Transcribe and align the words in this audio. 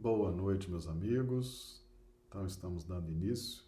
Boa 0.00 0.30
noite, 0.30 0.70
meus 0.70 0.86
amigos. 0.86 1.84
Então, 2.28 2.46
estamos 2.46 2.84
dando 2.84 3.10
início 3.10 3.64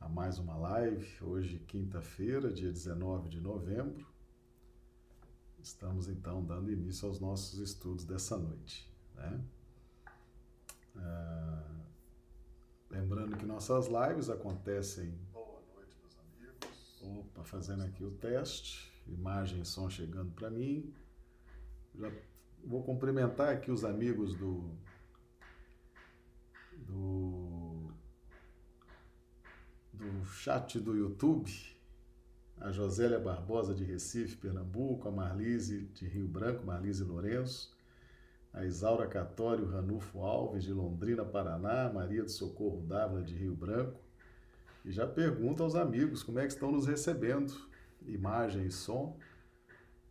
a 0.00 0.08
mais 0.08 0.38
uma 0.38 0.56
live. 0.56 1.22
Hoje, 1.22 1.58
quinta-feira, 1.58 2.50
dia 2.50 2.72
19 2.72 3.28
de 3.28 3.38
novembro. 3.38 4.06
Estamos 5.62 6.08
então 6.08 6.42
dando 6.42 6.72
início 6.72 7.06
aos 7.06 7.20
nossos 7.20 7.58
estudos 7.58 8.06
dessa 8.06 8.38
noite. 8.38 8.90
Né? 9.14 9.44
Ah, 10.96 11.84
lembrando 12.88 13.36
que 13.36 13.44
nossas 13.44 13.88
lives 13.88 14.30
acontecem. 14.30 15.10
Boa 15.30 15.60
noite, 15.74 15.98
meus 16.00 16.18
amigos. 16.18 17.02
Opa, 17.02 17.44
fazendo 17.44 17.82
aqui 17.82 18.02
o 18.02 18.10
teste, 18.12 18.90
imagem 19.06 19.60
e 19.60 19.66
som 19.66 19.90
chegando 19.90 20.32
para 20.32 20.48
mim. 20.48 20.94
Já 21.94 22.10
vou 22.64 22.82
cumprimentar 22.82 23.50
aqui 23.50 23.70
os 23.70 23.84
amigos 23.84 24.34
do 24.34 24.74
do, 26.90 27.92
do 29.92 30.24
chat 30.26 30.78
do 30.78 30.96
YouTube, 30.96 31.50
a 32.58 32.70
Josélia 32.70 33.18
Barbosa 33.18 33.74
de 33.74 33.84
Recife, 33.84 34.36
Pernambuco, 34.36 35.08
a 35.08 35.10
Marlise 35.10 35.86
de 35.94 36.06
Rio 36.06 36.28
Branco, 36.28 36.66
Marlise 36.66 37.04
Lourenço, 37.04 37.74
a 38.52 38.64
Isaura 38.64 39.06
Catório 39.06 39.66
Ranulfo 39.66 40.20
Alves 40.20 40.64
de 40.64 40.72
Londrina, 40.72 41.24
Paraná, 41.24 41.90
Maria 41.92 42.24
do 42.24 42.30
Socorro 42.30 42.82
Dávila 42.82 43.22
de 43.22 43.34
Rio 43.34 43.54
Branco. 43.54 44.00
E 44.84 44.90
já 44.90 45.06
pergunto 45.06 45.62
aos 45.62 45.74
amigos 45.74 46.22
como 46.22 46.38
é 46.38 46.46
que 46.46 46.52
estão 46.52 46.72
nos 46.72 46.86
recebendo, 46.86 47.54
imagem 48.06 48.66
e 48.66 48.70
som, 48.70 49.16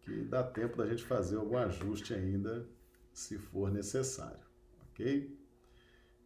que 0.02 0.24
dá 0.24 0.44
tempo 0.44 0.78
da 0.78 0.88
gente 0.88 1.04
fazer 1.04 1.38
algum 1.38 1.58
ajuste 1.58 2.14
ainda, 2.14 2.66
se 3.14 3.38
for 3.38 3.72
necessário, 3.72 4.40
ok? 4.90 5.39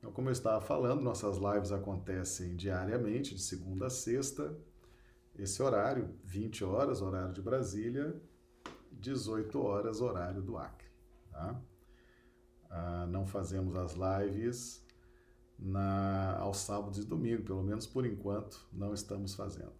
Então, 0.04 0.12
como 0.12 0.28
eu 0.28 0.34
estava 0.34 0.59
falando, 0.59 1.00
nossas 1.00 1.38
lives 1.38 1.72
acontecem 1.72 2.58
diariamente, 2.58 3.34
de 3.36 3.42
segunda 3.42 3.88
a 3.88 3.90
sexta. 3.90 4.54
Esse 5.34 5.64
horário, 5.64 6.14
20 6.26 6.66
horas, 6.66 7.02
horário 7.02 7.32
de 7.32 7.42
Brasília, 7.42 8.22
18 8.92 9.58
horas, 9.62 10.02
horário 10.02 10.42
do 10.42 10.58
Acre. 10.58 10.90
Tá? 11.31 11.58
Ah, 12.70 13.08
não 13.09 13.26
fazemos 13.26 13.78
as 13.78 13.94
lives 13.94 14.86
na, 15.58 16.36
aos 16.38 16.58
sábados 16.58 17.00
e 17.00 17.06
domingos, 17.06 17.46
pelo 17.46 17.64
menos 17.64 17.88
por 17.88 18.06
enquanto, 18.06 18.68
não 18.74 18.94
estamos 18.94 19.34
fazendo. 19.34 19.72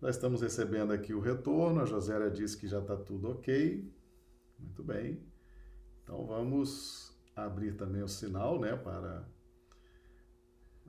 Nós 0.00 0.16
estamos 0.16 0.42
recebendo 0.42 0.92
aqui 0.92 1.14
o 1.14 1.20
retorno, 1.20 1.82
a 1.82 1.86
Josélia 1.86 2.32
disse 2.32 2.56
que 2.56 2.66
já 2.66 2.80
está 2.80 2.96
tudo 2.96 3.30
ok. 3.30 3.88
Muito 4.58 4.82
bem. 4.82 5.22
Então 6.02 6.26
vamos 6.26 7.16
abrir 7.36 7.76
também 7.76 8.02
o 8.02 8.08
sinal 8.08 8.58
né, 8.58 8.74
para 8.74 9.24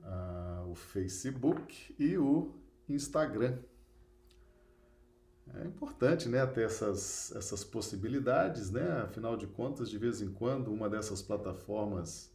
uh, 0.04 0.70
o 0.70 0.74
Facebook 0.74 1.94
e 1.98 2.16
o 2.16 2.54
Instagram. 2.88 3.58
É 5.54 5.64
importante, 5.66 6.28
né, 6.28 6.44
ter 6.46 6.64
essas, 6.64 7.32
essas 7.36 7.62
possibilidades, 7.62 8.70
né? 8.70 9.02
Afinal 9.02 9.36
de 9.36 9.46
contas, 9.46 9.90
de 9.90 9.98
vez 9.98 10.22
em 10.22 10.32
quando, 10.32 10.72
uma 10.72 10.88
dessas 10.88 11.20
plataformas 11.20 12.32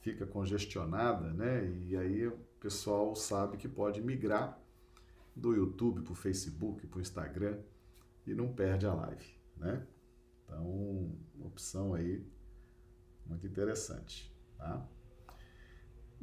fica 0.00 0.26
congestionada, 0.26 1.32
né? 1.32 1.66
E 1.86 1.96
aí 1.96 2.26
o 2.26 2.38
pessoal 2.60 3.14
sabe 3.16 3.56
que 3.56 3.68
pode 3.68 4.00
migrar 4.00 4.60
do 5.34 5.54
YouTube 5.54 6.02
para 6.02 6.12
o 6.12 6.14
Facebook, 6.14 6.86
para 6.86 6.98
o 6.98 7.00
Instagram 7.00 7.58
e 8.26 8.34
não 8.34 8.52
perde 8.52 8.86
a 8.86 8.94
live, 8.94 9.34
né? 9.56 9.84
Então, 10.44 11.10
uma 11.34 11.46
opção 11.46 11.94
aí 11.94 12.24
muito 13.26 13.46
interessante, 13.46 14.32
tá? 14.56 14.86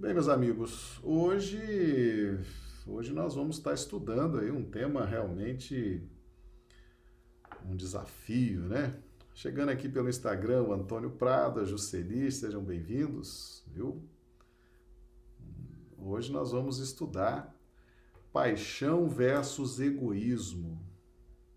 Bem, 0.01 0.15
meus 0.15 0.27
amigos, 0.27 0.99
hoje, 1.03 1.59
hoje 2.87 3.13
nós 3.13 3.35
vamos 3.35 3.57
estar 3.57 3.71
estudando 3.71 4.39
aí 4.39 4.49
um 4.49 4.63
tema 4.63 5.05
realmente 5.05 6.01
um 7.69 7.75
desafio, 7.75 8.61
né? 8.61 8.99
Chegando 9.35 9.69
aqui 9.69 9.87
pelo 9.87 10.09
Instagram, 10.09 10.63
o 10.63 10.73
Antônio 10.73 11.11
Prado, 11.11 11.59
a 11.59 11.65
Juceli, 11.65 12.31
sejam 12.31 12.63
bem-vindos, 12.63 13.63
viu? 13.67 14.03
Hoje 15.99 16.31
nós 16.31 16.51
vamos 16.51 16.79
estudar 16.79 17.55
paixão 18.33 19.07
versus 19.07 19.79
egoísmo. 19.79 20.83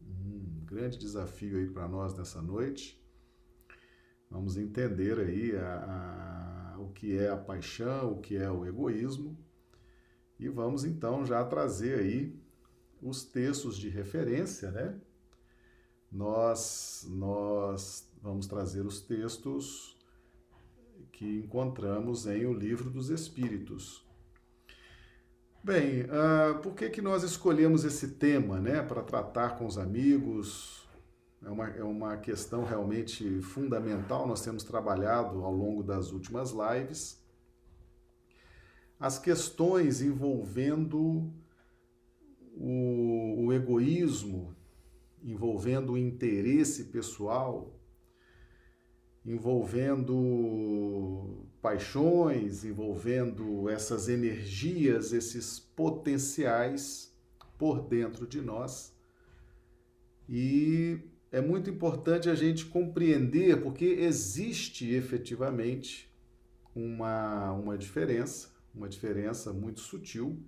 Um 0.03 0.66
grande 0.66 0.99
desafio 0.99 1.56
aí 1.56 1.66
para 1.66 1.88
nós 1.88 2.15
nessa 2.15 2.43
noite. 2.43 3.03
Vamos 4.31 4.59
entender 4.59 5.19
aí 5.19 5.56
a, 5.56 5.76
a 5.78 6.34
o 6.79 6.89
que 6.89 7.19
é 7.19 7.31
a 7.31 7.37
paixão, 7.37 8.12
o 8.12 8.21
que 8.21 8.37
é 8.37 8.51
o 8.51 8.65
egoísmo. 8.67 9.37
E 10.39 10.49
vamos 10.49 10.85
então 10.85 11.25
já 11.25 11.45
trazer 11.45 12.01
aí 12.01 12.37
os 13.01 13.25
textos 13.25 13.77
de 13.77 13.89
referência, 13.89 14.71
né? 14.71 14.99
Nós, 16.11 17.07
nós 17.11 18.09
vamos 18.23 18.47
trazer 18.47 18.87
os 18.87 19.01
textos 19.01 19.99
que 21.12 21.39
encontramos 21.39 22.27
em 22.27 22.47
O 22.47 22.53
Livro 22.53 22.91
dos 22.91 23.11
Espíritos. 23.11 24.05
Bem, 25.62 26.03
uh, 26.03 26.59
por 26.61 26.75
que, 26.75 26.91
que 26.91 27.01
nós 27.01 27.23
escolhemos 27.23 27.85
esse 27.85 28.09
tema, 28.09 28.61
né, 28.61 28.83
para 28.83 29.03
tratar 29.03 29.56
com 29.56 29.65
os 29.65 29.79
amigos, 29.79 30.84
é 31.44 31.50
uma, 31.50 31.69
é 31.69 31.82
uma 31.82 32.16
questão 32.16 32.65
realmente 32.65 33.41
fundamental. 33.43 34.27
Nós 34.27 34.43
temos 34.43 34.65
trabalhado 34.65 35.44
ao 35.44 35.53
longo 35.53 35.82
das 35.82 36.10
últimas 36.10 36.50
lives 36.53 37.22
as 38.99 39.19
questões 39.19 40.00
envolvendo 40.00 41.31
o, 42.56 43.44
o 43.47 43.53
egoísmo, 43.53 44.55
envolvendo 45.22 45.93
o 45.93 45.99
interesse 45.99 46.84
pessoal, 46.84 47.78
envolvendo 49.26 50.15
paixões, 51.61 52.65
envolvendo 52.65 53.69
essas 53.69 54.09
energias, 54.09 55.12
esses 55.12 55.59
potenciais 55.59 57.15
por 57.59 57.82
dentro 57.82 58.26
de 58.26 58.41
nós. 58.41 58.94
E 60.28 60.99
é 61.34 61.41
muito 61.41 61.69
importante 61.69 62.31
a 62.31 62.34
gente 62.37 62.65
compreender, 62.65 63.61
porque 63.61 63.84
existe 63.84 64.95
efetivamente 64.95 66.09
uma, 66.72 67.50
uma 67.50 67.77
diferença, 67.77 68.55
uma 68.72 68.89
diferença 68.89 69.53
muito 69.53 69.81
sutil, 69.81 70.41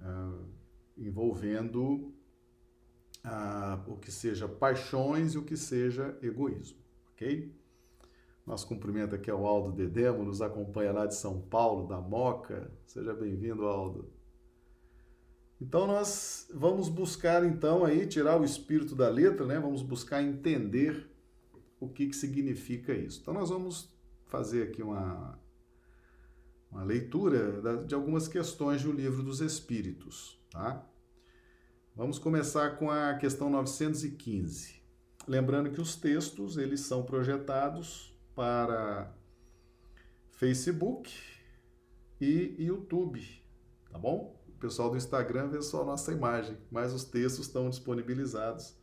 uh, 0.00 0.48
envolvendo 0.96 2.14
uh, 3.22 3.84
o 3.86 3.98
que 3.98 4.10
seja 4.10 4.48
paixões 4.48 5.34
e 5.34 5.38
o 5.38 5.44
que 5.44 5.58
seja 5.58 6.16
egoísmo, 6.22 6.78
ok? 7.12 7.54
Nosso 8.46 8.66
cumprimento 8.66 9.14
aqui 9.14 9.30
ao 9.30 9.44
Aldo 9.44 9.72
Dedemo, 9.72 10.24
nos 10.24 10.40
acompanha 10.40 10.92
lá 10.92 11.04
de 11.04 11.16
São 11.16 11.42
Paulo, 11.42 11.86
da 11.86 12.00
Moca. 12.00 12.72
Seja 12.86 13.12
bem-vindo, 13.12 13.66
Aldo. 13.66 14.10
Então 15.60 15.86
nós 15.86 16.48
vamos 16.52 16.88
buscar 16.88 17.44
então 17.44 17.84
aí 17.84 18.06
tirar 18.06 18.40
o 18.40 18.44
espírito 18.44 18.94
da 18.94 19.08
letra, 19.08 19.46
né? 19.46 19.58
Vamos 19.58 19.82
buscar 19.82 20.22
entender 20.22 21.08
o 21.78 21.88
que, 21.88 22.08
que 22.08 22.16
significa 22.16 22.92
isso. 22.92 23.20
Então 23.22 23.34
nós 23.34 23.50
vamos 23.50 23.94
fazer 24.26 24.64
aqui 24.64 24.82
uma, 24.82 25.38
uma 26.70 26.82
leitura 26.82 27.84
de 27.84 27.94
algumas 27.94 28.26
questões 28.26 28.82
do 28.82 28.92
livro 28.92 29.22
dos 29.22 29.40
Espíritos, 29.40 30.38
tá? 30.50 30.84
Vamos 31.94 32.18
começar 32.18 32.76
com 32.76 32.90
a 32.90 33.14
questão 33.14 33.48
915. 33.48 34.82
Lembrando 35.28 35.70
que 35.70 35.80
os 35.80 35.94
textos 35.94 36.56
eles 36.56 36.80
são 36.80 37.04
projetados 37.04 38.12
para 38.34 39.14
Facebook 40.32 41.10
e 42.20 42.56
YouTube, 42.58 43.24
tá 43.90 43.98
bom? 43.98 44.33
Pessoal 44.64 44.88
do 44.88 44.96
Instagram 44.96 45.48
vê 45.48 45.60
só 45.60 45.82
a 45.82 45.84
nossa 45.84 46.10
imagem, 46.10 46.56
mas 46.70 46.94
os 46.94 47.04
textos 47.04 47.46
estão 47.46 47.68
disponibilizados 47.68 48.74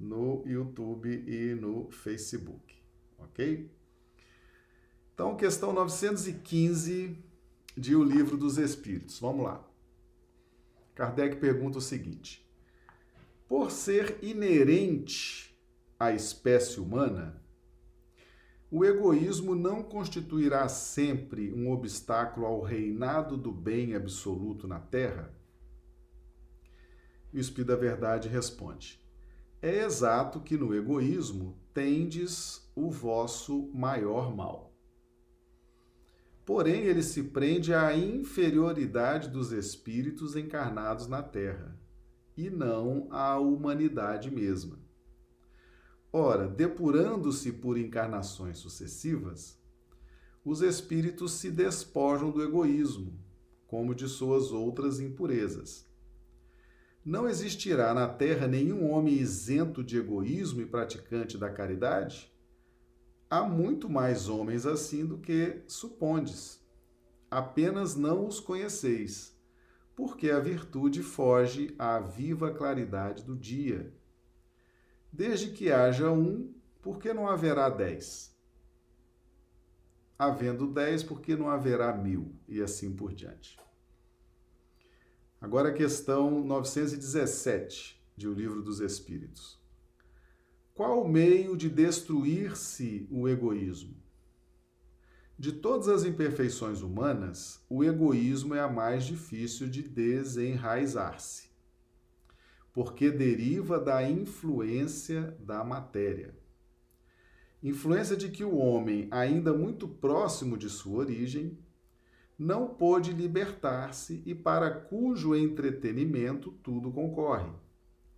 no 0.00 0.42
YouTube 0.44 1.22
e 1.28 1.54
no 1.54 1.88
Facebook, 1.92 2.74
ok? 3.16 3.70
Então, 5.14 5.36
questão 5.36 5.72
915 5.72 7.16
de 7.76 7.94
O 7.94 8.02
Livro 8.02 8.36
dos 8.36 8.58
Espíritos. 8.58 9.20
Vamos 9.20 9.44
lá. 9.44 9.64
Kardec 10.96 11.36
pergunta 11.36 11.78
o 11.78 11.80
seguinte: 11.80 12.44
Por 13.48 13.70
ser 13.70 14.18
inerente 14.24 15.56
à 16.00 16.10
espécie 16.10 16.80
humana, 16.80 17.40
o 18.76 18.84
egoísmo 18.84 19.54
não 19.54 19.82
constituirá 19.82 20.68
sempre 20.68 21.50
um 21.50 21.72
obstáculo 21.72 22.44
ao 22.44 22.60
reinado 22.60 23.34
do 23.34 23.50
bem 23.50 23.94
absoluto 23.94 24.68
na 24.68 24.78
Terra? 24.78 25.34
O 27.32 27.38
Espírito 27.38 27.68
da 27.68 27.76
Verdade 27.76 28.28
responde: 28.28 29.00
É 29.62 29.82
exato 29.82 30.40
que 30.40 30.58
no 30.58 30.74
egoísmo 30.74 31.56
tendes 31.72 32.70
o 32.76 32.90
vosso 32.90 33.70
maior 33.72 34.36
mal. 34.36 34.76
Porém, 36.44 36.82
ele 36.82 37.02
se 37.02 37.22
prende 37.22 37.72
à 37.72 37.96
inferioridade 37.96 39.30
dos 39.30 39.52
espíritos 39.52 40.36
encarnados 40.36 41.06
na 41.06 41.22
Terra 41.22 41.80
e 42.36 42.50
não 42.50 43.08
à 43.10 43.38
humanidade 43.38 44.30
mesma. 44.30 44.85
Ora, 46.12 46.48
depurando-se 46.48 47.52
por 47.52 47.76
encarnações 47.76 48.58
sucessivas, 48.58 49.58
os 50.44 50.62
espíritos 50.62 51.32
se 51.32 51.50
despojam 51.50 52.30
do 52.30 52.42
egoísmo, 52.42 53.18
como 53.66 53.94
de 53.94 54.08
suas 54.08 54.52
outras 54.52 55.00
impurezas. 55.00 55.84
Não 57.04 57.28
existirá 57.28 57.92
na 57.92 58.08
terra 58.08 58.46
nenhum 58.46 58.90
homem 58.90 59.14
isento 59.14 59.82
de 59.82 59.96
egoísmo 59.96 60.60
e 60.60 60.66
praticante 60.66 61.36
da 61.38 61.50
caridade? 61.50 62.32
Há 63.28 63.42
muito 63.42 63.88
mais 63.88 64.28
homens 64.28 64.66
assim 64.66 65.04
do 65.04 65.18
que 65.18 65.62
supondes. 65.66 66.60
Apenas 67.28 67.96
não 67.96 68.26
os 68.26 68.38
conheceis, 68.38 69.36
porque 69.96 70.30
a 70.30 70.38
virtude 70.38 71.02
foge 71.02 71.74
à 71.76 71.98
viva 71.98 72.52
claridade 72.52 73.24
do 73.24 73.34
dia. 73.34 73.92
Desde 75.16 75.48
que 75.50 75.72
haja 75.72 76.10
um, 76.10 76.52
por 76.82 76.98
que 76.98 77.10
não 77.14 77.26
haverá 77.26 77.70
dez? 77.70 78.36
Havendo 80.18 80.66
dez, 80.66 81.02
por 81.02 81.22
que 81.22 81.34
não 81.34 81.48
haverá 81.48 81.90
mil? 81.96 82.38
E 82.46 82.60
assim 82.60 82.94
por 82.94 83.14
diante. 83.14 83.58
Agora 85.40 85.70
a 85.70 85.72
questão 85.72 86.44
917 86.44 87.98
de 88.14 88.28
O 88.28 88.34
Livro 88.34 88.60
dos 88.60 88.80
Espíritos. 88.80 89.58
Qual 90.74 91.02
o 91.02 91.08
meio 91.08 91.56
de 91.56 91.70
destruir-se 91.70 93.08
o 93.10 93.26
egoísmo? 93.26 93.96
De 95.38 95.50
todas 95.50 95.88
as 95.88 96.04
imperfeições 96.04 96.82
humanas, 96.82 97.64
o 97.70 97.82
egoísmo 97.82 98.54
é 98.54 98.60
a 98.60 98.68
mais 98.68 99.04
difícil 99.04 99.66
de 99.66 99.82
desenraizar-se, 99.82 101.48
porque 102.76 103.10
deriva 103.10 103.80
da 103.80 104.06
influência 104.06 105.34
da 105.40 105.64
matéria. 105.64 106.36
Influência 107.62 108.14
de 108.14 108.28
que 108.28 108.44
o 108.44 108.54
homem, 108.54 109.08
ainda 109.10 109.54
muito 109.54 109.88
próximo 109.88 110.58
de 110.58 110.68
sua 110.68 110.98
origem, 110.98 111.58
não 112.38 112.68
pôde 112.68 113.14
libertar-se 113.14 114.22
e 114.26 114.34
para 114.34 114.70
cujo 114.70 115.34
entretenimento 115.34 116.52
tudo 116.62 116.92
concorre 116.92 117.50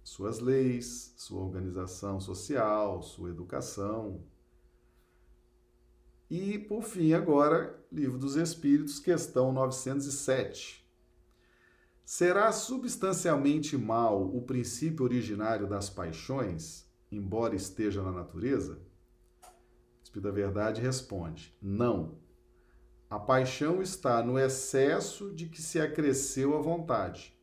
suas 0.02 0.40
leis, 0.40 1.14
sua 1.16 1.40
organização 1.40 2.19
social, 2.19 3.00
sua 3.00 3.31
educação. 3.31 4.25
E, 6.28 6.58
por 6.58 6.82
fim, 6.82 7.12
agora, 7.12 7.78
Livro 7.93 8.19
dos 8.19 8.34
Espíritos, 8.34 8.99
questão 8.99 9.52
907. 9.52 10.88
Será 12.10 12.50
substancialmente 12.52 13.76
mal 13.76 14.34
o 14.34 14.40
princípio 14.40 15.05
originário 15.05 15.66
das 15.66 15.90
paixões, 15.90 16.90
embora 17.12 17.55
esteja 17.55 18.02
na 18.02 18.10
natureza? 18.10 18.81
O 19.43 20.02
Espírito 20.02 20.25
da 20.26 20.31
Verdade 20.31 20.81
responde: 20.81 21.55
não. 21.60 22.16
A 23.10 23.19
paixão 23.19 23.82
está 23.82 24.22
no 24.22 24.38
excesso 24.38 25.34
de 25.34 25.50
que 25.50 25.60
se 25.60 25.78
acresceu 25.78 26.56
a 26.56 26.62
vontade 26.62 27.38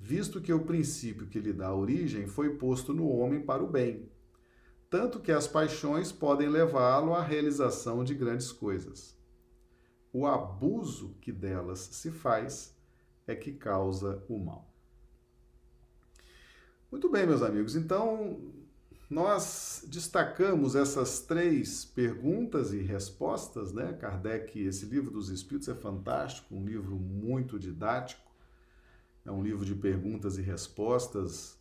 visto 0.00 0.40
que 0.40 0.52
o 0.52 0.64
princípio 0.64 1.26
que 1.26 1.38
lhe 1.38 1.52
dá 1.52 1.74
origem 1.74 2.26
foi 2.26 2.56
posto 2.56 2.94
no 2.94 3.06
homem 3.06 3.42
para 3.42 3.62
o 3.62 3.70
bem, 3.70 4.10
tanto 4.88 5.20
que 5.20 5.30
as 5.30 5.46
paixões 5.46 6.10
podem 6.10 6.48
levá-lo 6.48 7.12
à 7.12 7.22
realização 7.22 8.02
de 8.02 8.14
grandes 8.14 8.50
coisas. 8.50 9.14
O 10.10 10.26
abuso 10.26 11.18
que 11.20 11.30
delas 11.30 11.80
se 11.80 12.10
faz 12.10 12.73
é 13.26 13.34
que 13.34 13.52
causa 13.52 14.22
o 14.28 14.38
mal. 14.38 14.68
Muito 16.90 17.10
bem, 17.10 17.26
meus 17.26 17.42
amigos, 17.42 17.74
então 17.74 18.40
nós 19.10 19.84
destacamos 19.88 20.74
essas 20.74 21.20
três 21.20 21.84
perguntas 21.84 22.72
e 22.72 22.78
respostas, 22.78 23.72
né? 23.72 23.92
Kardec, 23.94 24.58
esse 24.58 24.86
livro 24.86 25.10
dos 25.10 25.28
Espíritos 25.28 25.68
é 25.68 25.74
fantástico, 25.74 26.54
um 26.54 26.64
livro 26.64 26.96
muito 26.96 27.58
didático 27.58 28.24
é 29.24 29.30
um 29.30 29.42
livro 29.42 29.64
de 29.64 29.74
perguntas 29.74 30.36
e 30.36 30.42
respostas. 30.42 31.58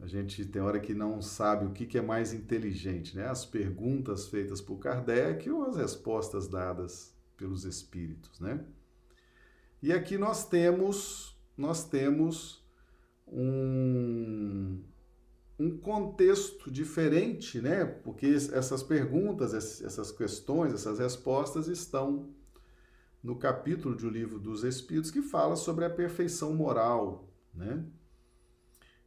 A 0.00 0.06
gente 0.06 0.44
tem 0.44 0.60
hora 0.60 0.80
que 0.80 0.94
não 0.94 1.22
sabe 1.22 1.64
o 1.64 1.70
que, 1.70 1.96
é 1.96 2.02
mais 2.02 2.32
inteligente, 2.32 3.16
né? 3.16 3.26
As 3.26 3.44
perguntas 3.44 4.26
feitas 4.26 4.60
por 4.60 4.78
Kardec 4.78 5.48
ou 5.50 5.64
as 5.64 5.76
respostas 5.76 6.48
dadas 6.48 7.14
pelos 7.36 7.64
espíritos, 7.64 8.40
né? 8.40 8.64
E 9.82 9.92
aqui 9.92 10.18
nós 10.18 10.46
temos 10.46 11.28
nós 11.58 11.84
temos 11.84 12.64
um, 13.26 14.80
um 15.58 15.76
contexto 15.76 16.70
diferente, 16.70 17.60
né? 17.60 17.84
Porque 17.84 18.26
essas 18.26 18.82
perguntas, 18.82 19.52
essas 19.54 20.12
questões, 20.12 20.72
essas 20.72 21.00
respostas 21.00 21.66
estão 21.66 22.32
no 23.20 23.36
capítulo 23.36 23.96
de 23.96 24.06
O 24.06 24.10
Livro 24.10 24.38
dos 24.38 24.62
Espíritos, 24.62 25.10
que 25.10 25.20
fala 25.20 25.56
sobre 25.56 25.84
a 25.84 25.90
perfeição 25.90 26.54
moral, 26.54 27.28
né? 27.52 27.84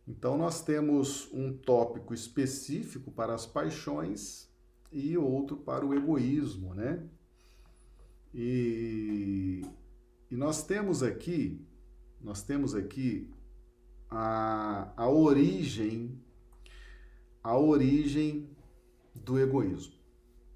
Então, 0.06 0.38
nós 0.38 0.62
temos 0.62 1.32
um 1.32 1.56
tópico 1.56 2.14
específico 2.14 3.12
para 3.12 3.34
as 3.34 3.46
paixões 3.46 4.52
e 4.92 5.18
outro 5.18 5.56
para 5.56 5.86
o 5.86 5.94
egoísmo, 5.94 6.74
né? 6.74 7.08
E, 8.34 9.62
e 10.32 10.36
nós 10.38 10.64
temos 10.64 11.04
aqui, 11.04 11.62
nós 12.22 12.42
temos 12.42 12.74
aqui 12.74 13.30
a, 14.10 14.94
a 14.96 15.10
origem, 15.10 16.18
a 17.44 17.58
origem 17.58 18.50
do 19.14 19.38
egoísmo. 19.38 19.94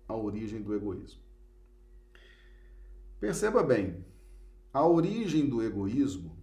A 0.07 0.15
origem 0.15 0.61
do 0.61 0.73
egoísmo. 0.73 1.19
Perceba 3.19 3.61
bem, 3.61 4.05
a 4.71 4.85
origem 4.85 5.49
do 5.49 5.61
egoísmo, 5.61 6.37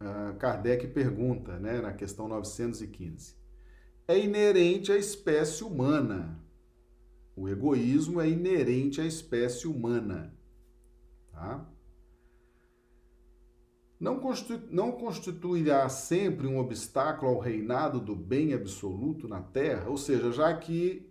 uh, 0.00 0.36
Kardec 0.36 0.88
pergunta, 0.88 1.60
né, 1.60 1.80
na 1.80 1.92
questão 1.92 2.26
915, 2.26 3.36
é 4.08 4.18
inerente 4.18 4.90
à 4.90 4.96
espécie 4.96 5.62
humana. 5.62 6.42
O 7.36 7.48
egoísmo 7.48 8.20
é 8.20 8.28
inerente 8.28 9.00
à 9.00 9.04
espécie 9.04 9.68
humana. 9.68 10.34
Tá? 11.30 11.75
Não, 13.98 14.20
constitu 14.20 14.68
não 14.70 14.92
constituirá 14.92 15.88
sempre 15.88 16.46
um 16.46 16.58
obstáculo 16.58 17.32
ao 17.32 17.38
reinado 17.38 17.98
do 17.98 18.14
bem 18.14 18.52
absoluto 18.52 19.26
na 19.26 19.40
Terra? 19.40 19.88
Ou 19.88 19.96
seja, 19.96 20.30
já 20.30 20.54
que 20.54 21.10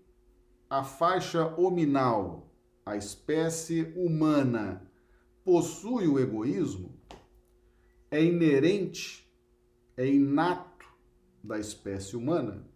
a 0.69 0.83
faixa 0.83 1.47
hominal 1.59 2.51
a 2.85 2.95
espécie 2.95 3.91
humana 3.95 4.89
possui 5.43 6.07
o 6.07 6.19
egoísmo, 6.19 6.95
é 8.11 8.23
inerente, 8.23 9.27
é 9.97 10.07
inato 10.07 10.87
da 11.43 11.59
espécie 11.59 12.15
humana, 12.15 12.67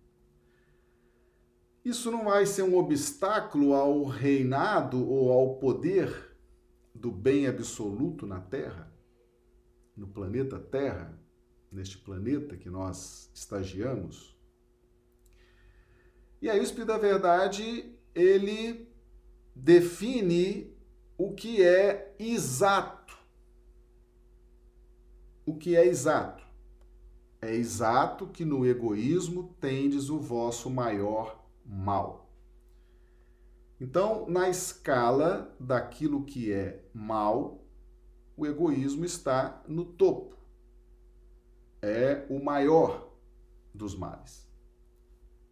isso 1.86 2.12
não 2.12 2.26
vai 2.26 2.46
ser 2.46 2.64
um 2.64 2.78
obstáculo 2.78 3.74
ao 3.74 4.04
reinado 4.04 5.08
ou 5.08 5.32
ao 5.32 5.56
poder 5.56 6.36
do 6.94 7.12
bem 7.12 7.48
absoluto 7.48 8.28
na 8.28 8.40
Terra, 8.40 8.92
no 10.00 10.08
planeta 10.08 10.58
Terra, 10.58 11.14
neste 11.70 11.98
planeta 11.98 12.56
que 12.56 12.70
nós 12.70 13.30
estagiamos? 13.34 14.36
E 16.42 16.50
aí 16.50 16.60
o 16.60 16.64
Espírito 16.64 16.88
da 16.88 16.98
Verdade, 16.98 17.94
ele 18.16 18.88
define 19.54 20.74
o 21.18 21.34
que 21.34 21.62
é 21.62 22.16
exato. 22.18 23.18
O 25.46 25.58
que 25.58 25.76
é 25.76 25.86
exato? 25.86 26.48
É 27.42 27.54
exato 27.54 28.28
que 28.28 28.46
no 28.46 28.66
egoísmo 28.66 29.56
tendes 29.60 30.10
o 30.10 30.20
vosso 30.20 30.70
maior 30.70 31.46
mal. 31.66 32.32
Então, 33.82 34.30
na 34.30 34.50
escala 34.50 35.56
daquilo 35.60 36.24
que 36.24 36.52
é 36.52 36.84
mal, 36.94 37.59
o 38.40 38.48
egoísmo 38.48 39.04
está 39.04 39.62
no 39.68 39.84
topo. 39.84 40.38
É 41.82 42.26
o 42.30 42.42
maior 42.42 43.12
dos 43.74 43.94
males. 43.96 44.48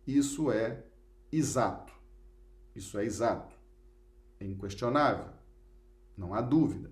Isso 0.06 0.50
é 0.50 0.86
exato. 1.29 1.94
Isso 2.74 2.98
é 2.98 3.03
exato. 3.03 3.53
É 4.39 4.46
inquestionável. 4.46 5.34
Não 6.17 6.34
há 6.34 6.39
dúvida. 6.39 6.89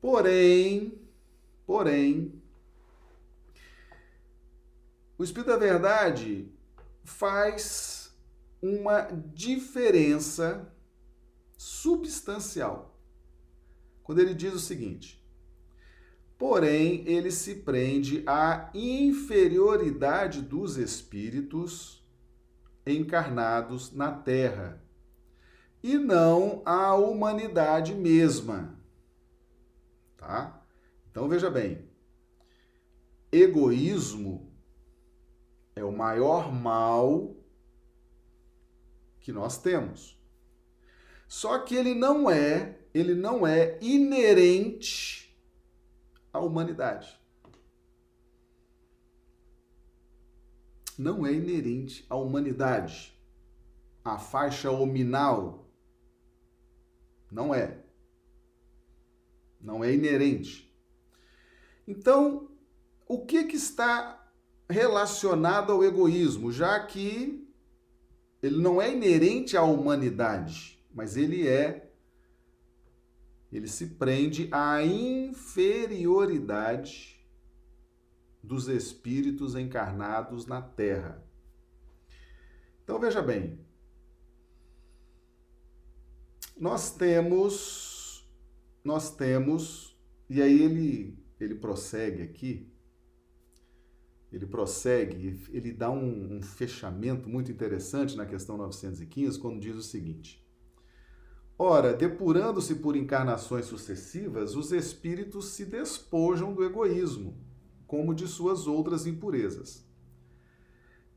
Porém, 0.00 0.96
porém, 1.66 2.40
o 5.18 5.24
Espírito 5.24 5.48
da 5.48 5.56
Verdade 5.56 6.48
faz 7.02 8.16
uma 8.62 9.02
diferença 9.34 10.72
substancial. 11.56 12.89
Quando 14.10 14.18
ele 14.18 14.34
diz 14.34 14.52
o 14.52 14.58
seguinte: 14.58 15.24
porém, 16.36 17.06
ele 17.06 17.30
se 17.30 17.54
prende 17.54 18.24
à 18.26 18.68
inferioridade 18.74 20.42
dos 20.42 20.76
espíritos 20.76 22.04
encarnados 22.84 23.92
na 23.92 24.10
Terra 24.10 24.82
e 25.80 25.96
não 25.96 26.60
à 26.66 26.92
humanidade 26.96 27.94
mesma. 27.94 28.76
Tá? 30.16 30.60
Então 31.08 31.28
veja 31.28 31.48
bem, 31.48 31.88
egoísmo 33.30 34.52
é 35.76 35.84
o 35.84 35.92
maior 35.92 36.52
mal 36.52 37.36
que 39.20 39.30
nós 39.30 39.56
temos. 39.62 40.20
Só 41.28 41.60
que 41.60 41.76
ele 41.76 41.94
não 41.94 42.28
é, 42.28 42.79
ele 42.92 43.14
não 43.14 43.46
é 43.46 43.78
inerente 43.80 45.34
à 46.32 46.40
humanidade. 46.40 47.18
Não 50.98 51.26
é 51.26 51.32
inerente 51.32 52.04
à 52.10 52.16
humanidade. 52.16 53.16
A 54.04 54.18
faixa 54.18 54.70
hominal 54.70 55.66
não 57.30 57.54
é. 57.54 57.78
Não 59.60 59.84
é 59.84 59.92
inerente. 59.92 60.70
Então, 61.86 62.50
o 63.06 63.24
que, 63.24 63.44
que 63.44 63.56
está 63.56 64.32
relacionado 64.68 65.72
ao 65.72 65.84
egoísmo, 65.84 66.52
já 66.52 66.78
que 66.86 67.46
ele 68.42 68.62
não 68.62 68.80
é 68.80 68.92
inerente 68.92 69.56
à 69.56 69.62
humanidade, 69.62 70.78
mas 70.94 71.16
ele 71.16 71.46
é 71.46 71.89
ele 73.52 73.66
se 73.66 73.88
prende 73.88 74.48
à 74.52 74.80
inferioridade 74.84 77.18
dos 78.42 78.68
espíritos 78.68 79.54
encarnados 79.54 80.46
na 80.46 80.62
Terra. 80.62 81.22
Então 82.84 82.98
veja 82.98 83.20
bem, 83.20 83.60
nós 86.56 86.96
temos 86.96 88.26
nós 88.82 89.14
temos 89.14 89.94
e 90.28 90.40
aí 90.40 90.62
ele 90.62 91.18
ele 91.38 91.54
prossegue 91.54 92.22
aqui. 92.22 92.66
Ele 94.32 94.46
prossegue, 94.46 95.40
ele 95.50 95.72
dá 95.72 95.90
um, 95.90 96.36
um, 96.36 96.42
fechamento 96.42 97.28
muito 97.28 97.50
interessante 97.50 98.16
na 98.16 98.24
questão 98.24 98.56
915, 98.56 99.40
quando 99.40 99.58
diz 99.58 99.74
o 99.74 99.82
seguinte: 99.82 100.40
Ora, 101.62 101.92
depurando-se 101.92 102.76
por 102.76 102.96
encarnações 102.96 103.66
sucessivas, 103.66 104.56
os 104.56 104.72
espíritos 104.72 105.50
se 105.50 105.66
despojam 105.66 106.54
do 106.54 106.64
egoísmo, 106.64 107.36
como 107.86 108.14
de 108.14 108.26
suas 108.26 108.66
outras 108.66 109.06
impurezas. 109.06 109.86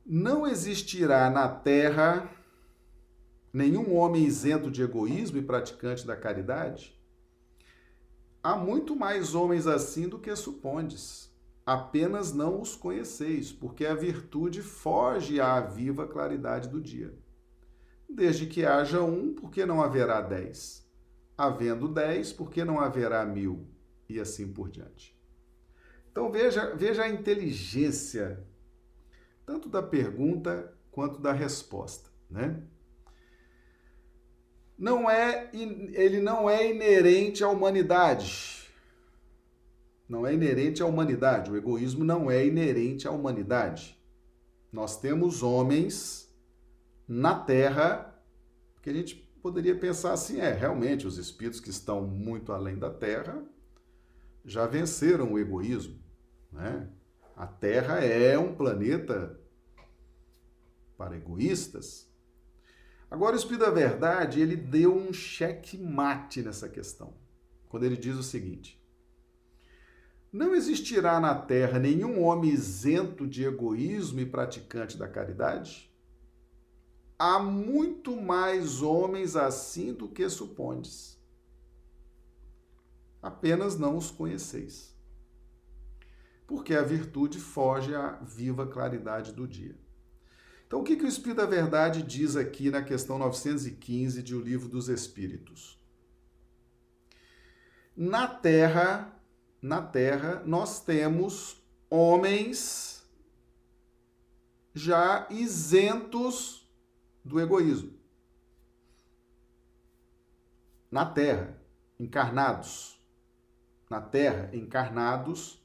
Não 0.05 0.45
existirá 0.45 1.29
na 1.29 1.47
terra 1.47 2.29
nenhum 3.53 3.95
homem 3.95 4.25
isento 4.25 4.69
de 4.69 4.81
egoísmo 4.81 5.37
e 5.37 5.41
praticante 5.41 6.05
da 6.05 6.13
caridade? 6.13 6.93
Há 8.43 8.57
muito 8.57 8.97
mais 8.97 9.33
homens 9.33 9.65
assim 9.65 10.09
do 10.09 10.19
que 10.19 10.35
supondes 10.35 11.33
apenas 11.65 12.33
não 12.33 12.59
os 12.59 12.75
conheceis, 12.75 13.53
porque 13.53 13.85
a 13.85 13.95
virtude 13.95 14.61
foge 14.61 15.39
à 15.39 15.61
viva 15.61 16.05
claridade 16.05 16.67
do 16.67 16.81
dia. 16.81 17.22
Desde 18.13 18.45
que 18.45 18.65
haja 18.65 19.01
um, 19.01 19.33
porque 19.33 19.65
não 19.65 19.81
haverá 19.81 20.21
dez? 20.21 20.87
Havendo 21.37 21.87
dez, 21.87 22.31
porque 22.31 22.63
não 22.63 22.79
haverá 22.79 23.25
mil? 23.25 23.67
E 24.07 24.19
assim 24.19 24.51
por 24.51 24.69
diante. 24.69 25.17
Então 26.11 26.31
veja, 26.31 26.75
veja 26.75 27.03
a 27.03 27.09
inteligência, 27.09 28.45
tanto 29.45 29.67
da 29.67 29.81
pergunta 29.81 30.71
quanto 30.91 31.19
da 31.19 31.31
resposta, 31.31 32.09
né? 32.29 32.61
Não 34.77 35.09
é, 35.09 35.49
ele 35.53 36.19
não 36.19 36.49
é 36.49 36.69
inerente 36.69 37.43
à 37.43 37.49
humanidade 37.49 38.63
não 40.13 40.27
é 40.27 40.33
inerente 40.33 40.83
à 40.83 40.85
humanidade. 40.85 41.49
O 41.49 41.57
egoísmo 41.57 42.03
não 42.03 42.29
é 42.29 42.45
inerente 42.45 43.07
à 43.07 43.11
humanidade. 43.11 43.97
Nós 44.71 44.99
temos 44.99 45.41
homens 45.41 46.22
na 47.07 47.35
Terra, 47.35 48.13
que 48.81 48.89
a 48.89 48.93
gente 48.93 49.15
poderia 49.41 49.75
pensar 49.75 50.13
assim: 50.13 50.39
é, 50.39 50.51
realmente, 50.51 51.07
os 51.07 51.17
espíritos 51.17 51.59
que 51.59 51.69
estão 51.69 52.01
muito 52.01 52.51
além 52.51 52.77
da 52.77 52.89
Terra 52.89 53.43
já 54.45 54.65
venceram 54.67 55.33
o 55.33 55.39
egoísmo. 55.39 55.99
Né? 56.51 56.89
A 57.35 57.47
Terra 57.47 57.99
é 57.99 58.37
um 58.37 58.55
planeta 58.55 59.39
para 60.97 61.15
egoístas. 61.15 62.11
Agora, 63.09 63.35
o 63.35 63.39
Espírito 63.39 63.65
da 63.65 63.71
Verdade, 63.71 64.41
ele 64.41 64.55
deu 64.55 64.95
um 64.95 65.13
cheque 65.13 65.77
mate 65.77 66.41
nessa 66.41 66.67
questão, 66.67 67.13
quando 67.69 67.83
ele 67.83 67.97
diz 67.97 68.15
o 68.15 68.23
seguinte: 68.23 68.81
não 70.33 70.55
existirá 70.55 71.19
na 71.19 71.35
terra 71.35 71.77
nenhum 71.77 72.23
homem 72.23 72.49
isento 72.49 73.27
de 73.27 73.45
egoísmo 73.45 74.19
e 74.19 74.25
praticante 74.25 74.97
da 74.97 75.07
caridade? 75.07 75.92
Há 77.25 77.39
muito 77.39 78.17
mais 78.21 78.81
homens 78.81 79.37
assim 79.37 79.93
do 79.93 80.09
que 80.09 80.29
supondes. 80.29 81.17
Apenas 83.21 83.79
não 83.79 83.95
os 83.95 84.11
conheceis. 84.11 84.93
Porque 86.45 86.75
a 86.75 86.81
virtude 86.81 87.39
foge 87.39 87.95
à 87.95 88.19
viva 88.21 88.67
claridade 88.67 89.31
do 89.31 89.47
dia. 89.47 89.73
Então, 90.67 90.81
o 90.81 90.83
que, 90.83 90.97
que 90.97 91.05
o 91.05 91.07
Espírito 91.07 91.37
da 91.37 91.45
Verdade 91.45 92.03
diz 92.03 92.35
aqui 92.35 92.69
na 92.69 92.83
questão 92.83 93.17
915 93.17 94.21
de 94.21 94.35
O 94.35 94.41
Livro 94.41 94.67
dos 94.67 94.89
Espíritos? 94.89 95.81
Na 97.95 98.27
terra 98.27 99.17
na 99.61 99.81
terra 99.81 100.43
nós 100.45 100.81
temos 100.81 101.63
homens 101.89 103.01
já 104.73 105.25
isentos 105.29 106.62
do 107.23 107.39
egoísmo. 107.39 107.93
Na 110.91 111.05
terra, 111.05 111.57
encarnados. 111.99 112.99
Na 113.89 114.01
terra, 114.01 114.49
encarnados, 114.53 115.63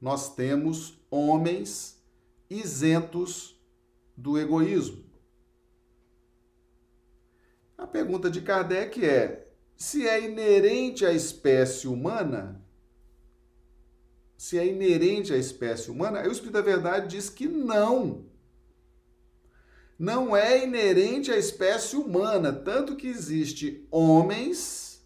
nós 0.00 0.34
temos 0.34 1.00
homens 1.10 2.02
isentos 2.48 3.60
do 4.16 4.38
egoísmo. 4.38 5.04
A 7.76 7.86
pergunta 7.86 8.30
de 8.30 8.40
Kardec 8.40 9.04
é: 9.04 9.52
se 9.76 10.06
é 10.06 10.24
inerente 10.24 11.04
à 11.04 11.12
espécie 11.12 11.86
humana 11.86 12.64
se 14.36 14.58
é 14.58 14.66
inerente 14.66 15.32
à 15.32 15.36
espécie 15.36 15.90
humana, 15.90 16.20
aí 16.20 16.28
o 16.28 16.32
Espírito 16.32 16.52
da 16.52 16.60
Verdade 16.60 17.08
diz 17.08 17.30
que 17.30 17.48
não. 17.48 18.25
Não 19.98 20.36
é 20.36 20.62
inerente 20.64 21.30
à 21.30 21.36
espécie 21.38 21.96
humana, 21.96 22.52
tanto 22.52 22.96
que 22.96 23.06
existe 23.06 23.86
homens 23.90 25.02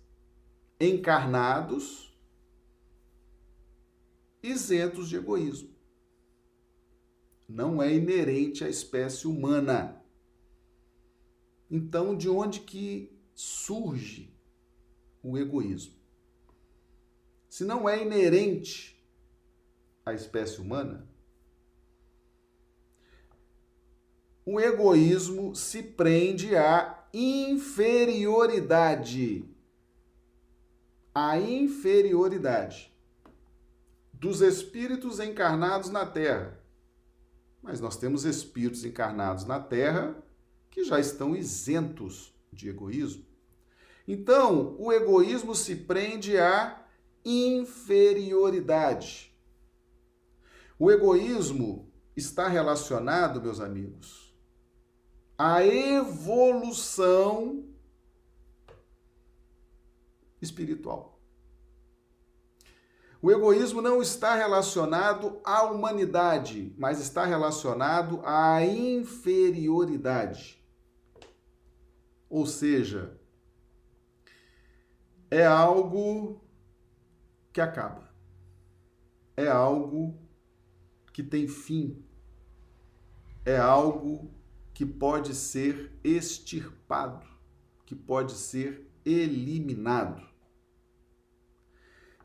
encarnados 0.80 2.11
isentos 4.42 5.09
de 5.09 5.16
egoísmo. 5.16 5.70
Não 7.49 7.82
é 7.82 7.92
inerente 7.94 8.64
à 8.64 8.68
espécie 8.68 9.26
humana. 9.26 10.02
Então, 11.70 12.16
de 12.16 12.28
onde 12.28 12.61
que 12.61 13.12
surge 13.35 14.32
o 15.23 15.37
egoísmo? 15.37 15.94
Se 17.49 17.64
não 17.64 17.88
é 17.88 18.02
inerente 18.02 18.97
a 20.04 20.14
espécie 20.14 20.61
humana? 20.61 21.10
O 24.44 24.61
egoísmo 24.61 25.54
se 25.54 25.82
prende 25.82 26.54
à 26.56 27.06
inferioridade. 27.12 29.44
A 31.14 31.38
inferioridade 31.38 32.90
dos 34.12 34.40
espíritos 34.42 35.18
encarnados 35.18 35.88
na 35.88 36.04
Terra. 36.04 36.61
Mas 37.62 37.80
nós 37.80 37.97
temos 37.97 38.25
espíritos 38.25 38.85
encarnados 38.85 39.44
na 39.44 39.59
Terra 39.59 40.23
que 40.70 40.85
já 40.85 41.00
estão 41.00 41.35
isentos 41.35 42.35
de 42.52 42.68
egoísmo. 42.68 43.25
Então, 44.06 44.76
o 44.78 44.92
egoísmo 44.92 45.54
se 45.54 45.76
prende 45.76 46.37
à 46.38 46.85
inferioridade. 47.25 49.35
O 50.78 50.90
egoísmo 50.90 51.90
está 52.16 52.49
relacionado, 52.49 53.40
meus 53.40 53.61
amigos, 53.61 54.29
à 55.42 55.64
evolução 55.64 57.64
espiritual. 60.42 61.18
O 63.23 63.30
egoísmo 63.30 63.80
não 63.80 64.02
está 64.02 64.35
relacionado 64.35 65.40
à 65.42 65.62
humanidade, 65.62 66.75
mas 66.76 67.00
está 67.00 67.25
relacionado 67.25 68.20
à 68.23 68.62
inferioridade. 68.62 70.62
Ou 72.28 72.44
seja, 72.44 73.18
é 75.30 75.47
algo 75.47 76.44
que 77.50 77.62
acaba. 77.62 78.12
É 79.35 79.49
algo 79.49 80.20
que 81.14 81.23
tem 81.23 81.49
fim. 81.49 82.04
É 83.42 83.56
algo 83.56 84.38
que 84.80 84.87
pode 84.87 85.34
ser 85.34 85.92
extirpado, 86.02 87.26
que 87.84 87.94
pode 87.94 88.32
ser 88.32 88.90
eliminado. 89.04 90.26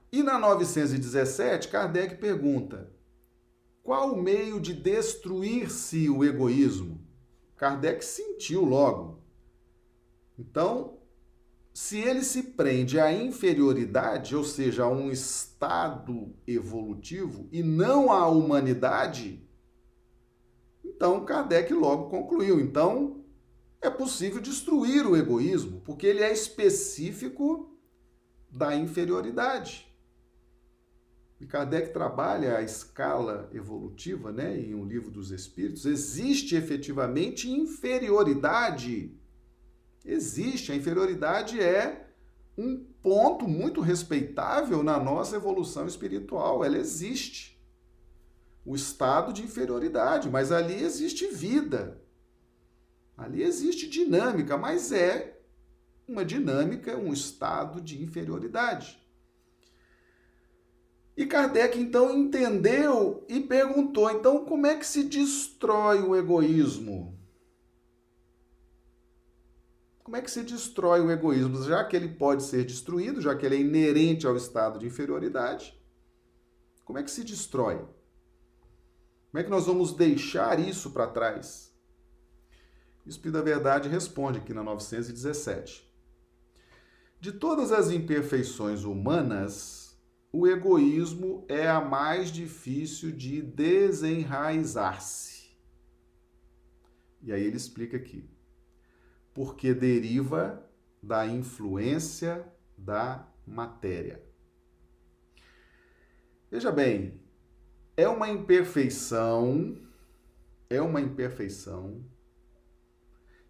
E 0.09 0.23
na 0.23 0.39
917, 0.39 1.67
Kardec 1.67 2.15
pergunta: 2.15 2.89
qual 3.83 4.13
o 4.13 4.21
meio 4.21 4.61
de 4.61 4.73
destruir-se 4.73 6.09
o 6.09 6.23
egoísmo? 6.23 7.05
Kardec 7.57 8.05
sentiu 8.05 8.63
logo. 8.63 9.21
Então, 10.39 10.97
se 11.73 11.99
ele 11.99 12.23
se 12.23 12.41
prende 12.41 13.01
à 13.01 13.11
inferioridade, 13.11 14.33
ou 14.33 14.45
seja, 14.45 14.85
a 14.85 14.89
um 14.89 15.11
estado 15.11 16.33
evolutivo, 16.47 17.49
e 17.51 17.61
não 17.61 18.13
à 18.13 18.29
humanidade, 18.29 19.44
então 20.95 21.25
Kardec 21.25 21.73
logo 21.73 22.09
concluiu. 22.09 22.59
Então, 22.59 23.23
é 23.81 23.89
possível 23.89 24.41
destruir 24.41 25.05
o 25.05 25.15
egoísmo, 25.15 25.81
porque 25.81 26.07
ele 26.07 26.21
é 26.21 26.31
específico 26.31 27.77
da 28.49 28.75
inferioridade. 28.75 29.87
E 31.39 31.45
Kardec 31.45 31.91
trabalha 31.91 32.57
a 32.57 32.61
escala 32.61 33.49
evolutiva, 33.53 34.31
né, 34.31 34.57
em 34.57 34.73
um 34.73 34.85
livro 34.85 35.11
dos 35.11 35.31
Espíritos. 35.31 35.85
Existe 35.85 36.55
efetivamente 36.55 37.49
inferioridade 37.49 39.13
Existe. 40.05 40.71
A 40.71 40.75
inferioridade 40.75 41.59
é 41.59 42.07
um 42.55 42.77
ponto 43.01 43.47
muito 43.47 43.81
respeitável 43.81 44.83
na 44.83 44.99
nossa 44.99 45.35
evolução 45.35 45.87
espiritual. 45.87 46.63
Ela 46.63 46.77
existe. 46.77 47.54
O 48.65 48.75
estado 48.75 49.31
de 49.31 49.43
inferioridade, 49.43 50.29
mas 50.29 50.51
ali 50.51 50.83
existe 50.83 51.27
vida. 51.27 52.01
Ali 53.15 53.43
existe 53.43 53.87
dinâmica, 53.87 54.57
mas 54.57 54.91
é 54.91 55.39
uma 56.07 56.25
dinâmica, 56.25 56.97
um 56.97 57.13
estado 57.13 57.79
de 57.79 58.01
inferioridade. 58.01 58.99
E 61.15 61.25
Kardec 61.25 61.79
então 61.79 62.15
entendeu 62.17 63.23
e 63.29 63.39
perguntou: 63.39 64.09
então 64.09 64.43
como 64.43 64.67
é 64.67 64.75
que 64.75 64.85
se 64.85 65.03
destrói 65.03 66.01
o 66.01 66.15
egoísmo? 66.15 67.15
Como 70.03 70.17
é 70.17 70.21
que 70.21 70.29
se 70.29 70.43
destrói 70.43 71.01
o 71.01 71.09
egoísmo? 71.09 71.63
Já 71.63 71.83
que 71.83 71.95
ele 71.95 72.09
pode 72.09 72.43
ser 72.43 72.63
destruído, 72.63 73.21
já 73.21 73.35
que 73.35 73.45
ele 73.45 73.55
é 73.55 73.59
inerente 73.59 74.27
ao 74.27 74.35
estado 74.35 74.77
de 74.77 74.85
inferioridade, 74.85 75.79
como 76.83 76.99
é 76.99 77.03
que 77.03 77.09
se 77.09 77.23
destrói? 77.23 77.81
Como 79.35 79.41
é 79.41 79.43
que 79.43 79.51
nós 79.51 79.65
vamos 79.65 79.91
deixar 79.91 80.61
isso 80.61 80.91
para 80.91 81.07
trás? 81.07 81.75
O 83.05 83.09
Espírito 83.09 83.33
da 83.33 83.41
Verdade 83.41 83.89
responde 83.89 84.39
aqui 84.39 84.53
na 84.53 84.63
917. 84.63 85.93
De 87.19 87.33
todas 87.33 87.73
as 87.73 87.91
imperfeições 87.91 88.85
humanas, 88.85 89.99
o 90.31 90.47
egoísmo 90.47 91.45
é 91.49 91.67
a 91.67 91.81
mais 91.81 92.31
difícil 92.31 93.11
de 93.11 93.41
desenraizar-se. 93.41 95.49
E 97.21 97.33
aí 97.33 97.43
ele 97.43 97.57
explica 97.57 97.97
aqui 97.97 98.29
porque 99.33 99.73
deriva 99.73 100.65
da 101.03 101.27
influência 101.27 102.47
da 102.77 103.27
matéria. 103.45 104.23
Veja 106.49 106.71
bem, 106.71 107.24
é 107.97 108.07
uma 108.07 108.29
imperfeição, 108.29 109.77
é 110.69 110.79
uma 110.81 110.99
imperfeição 110.99 112.03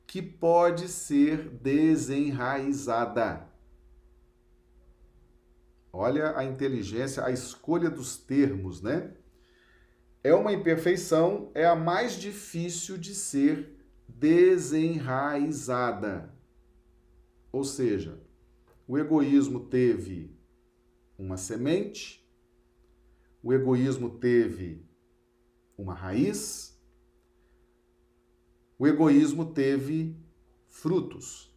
que 0.06 0.22
pode 0.22 0.88
ser 0.88 1.50
desenraizada. 1.50 3.50
Olha 5.92 6.38
a 6.38 6.44
inteligência, 6.44 7.26
a 7.26 7.32
escolha 7.32 7.90
dos 7.90 8.18
termos, 8.18 8.80
né? 8.82 9.16
É 10.24 10.32
uma 10.34 10.52
imperfeição, 10.52 11.52
é 11.54 11.66
a 11.66 11.76
mais 11.76 12.14
difícil 12.14 12.98
de 12.98 13.14
ser 13.16 13.78
desenraizada. 14.08 16.34
Ou 17.52 17.64
seja, 17.64 18.20
o 18.88 18.98
egoísmo 18.98 19.68
teve 19.68 20.36
uma 21.18 21.38
semente, 21.38 22.25
o 23.46 23.54
egoísmo 23.54 24.10
teve 24.10 24.84
uma 25.78 25.94
raiz, 25.94 26.76
o 28.80 28.88
egoísmo 28.88 29.54
teve 29.54 30.20
frutos. 30.68 31.56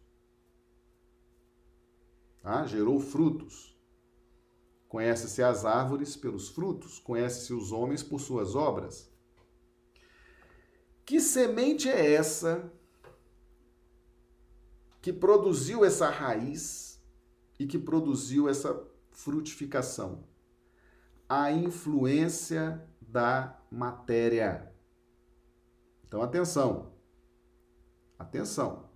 Tá? 2.43 2.67
Gerou 2.67 2.99
frutos. 2.99 3.75
Conhece-se 4.87 5.41
as 5.41 5.65
árvores 5.65 6.15
pelos 6.15 6.47
frutos, 6.49 6.99
conhece-se 6.99 7.53
os 7.53 7.71
homens 7.71 8.03
por 8.03 8.19
suas 8.19 8.53
obras. 8.53 9.11
Que 11.03 11.19
semente 11.19 11.89
é 11.89 12.13
essa 12.13 12.71
que 15.01 15.11
produziu 15.11 15.83
essa 15.83 16.07
raiz 16.07 17.01
e 17.57 17.65
que 17.65 17.79
produziu 17.79 18.47
essa 18.47 18.79
frutificação? 19.09 20.29
A 21.29 21.51
influência 21.51 22.83
da 22.99 23.61
matéria. 23.71 24.73
Então, 26.07 26.21
atenção. 26.23 26.91
Atenção. 28.17 28.89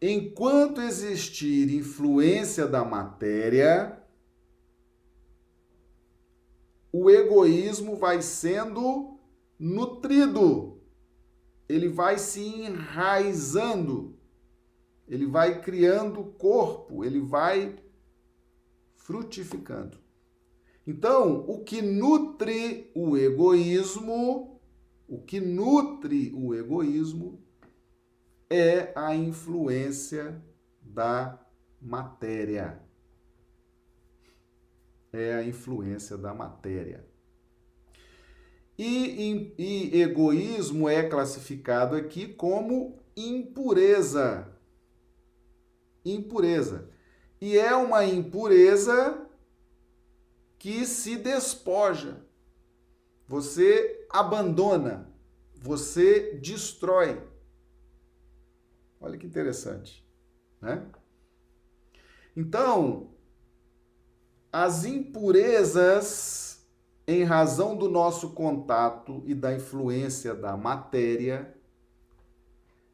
Enquanto 0.00 0.80
existir 0.80 1.72
influência 1.72 2.66
da 2.66 2.84
matéria, 2.84 4.00
o 6.92 7.08
egoísmo 7.10 7.96
vai 7.96 8.20
sendo 8.20 9.18
nutrido, 9.58 10.80
ele 11.68 11.88
vai 11.88 12.18
se 12.18 12.44
enraizando, 12.44 14.18
ele 15.08 15.26
vai 15.26 15.60
criando 15.62 16.24
corpo, 16.24 17.04
ele 17.04 17.20
vai 17.20 17.81
frutificando. 19.04 19.98
Então, 20.86 21.44
o 21.48 21.62
que 21.62 21.80
nutre 21.80 22.90
o 22.94 23.16
egoísmo, 23.16 24.60
o 25.08 25.18
que 25.20 25.40
nutre 25.40 26.32
o 26.34 26.54
egoísmo 26.54 27.40
é 28.50 28.92
a 28.96 29.14
influência 29.14 30.42
da 30.82 31.38
matéria 31.80 32.82
é 35.12 35.34
a 35.34 35.44
influência 35.44 36.16
da 36.16 36.32
matéria. 36.32 37.04
E, 38.78 39.52
e, 39.58 40.00
egoísmo 40.00 40.88
é 40.88 41.06
classificado 41.08 41.94
aqui 41.94 42.26
como 42.26 42.98
impureza. 43.14 44.50
Impureza. 46.04 46.88
E 47.42 47.58
é 47.58 47.74
uma 47.74 48.04
impureza 48.04 49.26
que 50.60 50.86
se 50.86 51.16
despoja. 51.16 52.24
Você 53.26 54.06
abandona, 54.08 55.12
você 55.52 56.38
destrói. 56.40 57.20
Olha 59.00 59.18
que 59.18 59.26
interessante, 59.26 60.06
né? 60.60 60.86
Então, 62.36 63.10
as 64.52 64.84
impurezas, 64.84 66.64
em 67.08 67.24
razão 67.24 67.76
do 67.76 67.88
nosso 67.88 68.34
contato 68.34 69.20
e 69.26 69.34
da 69.34 69.52
influência 69.52 70.32
da 70.32 70.56
matéria, 70.56 71.52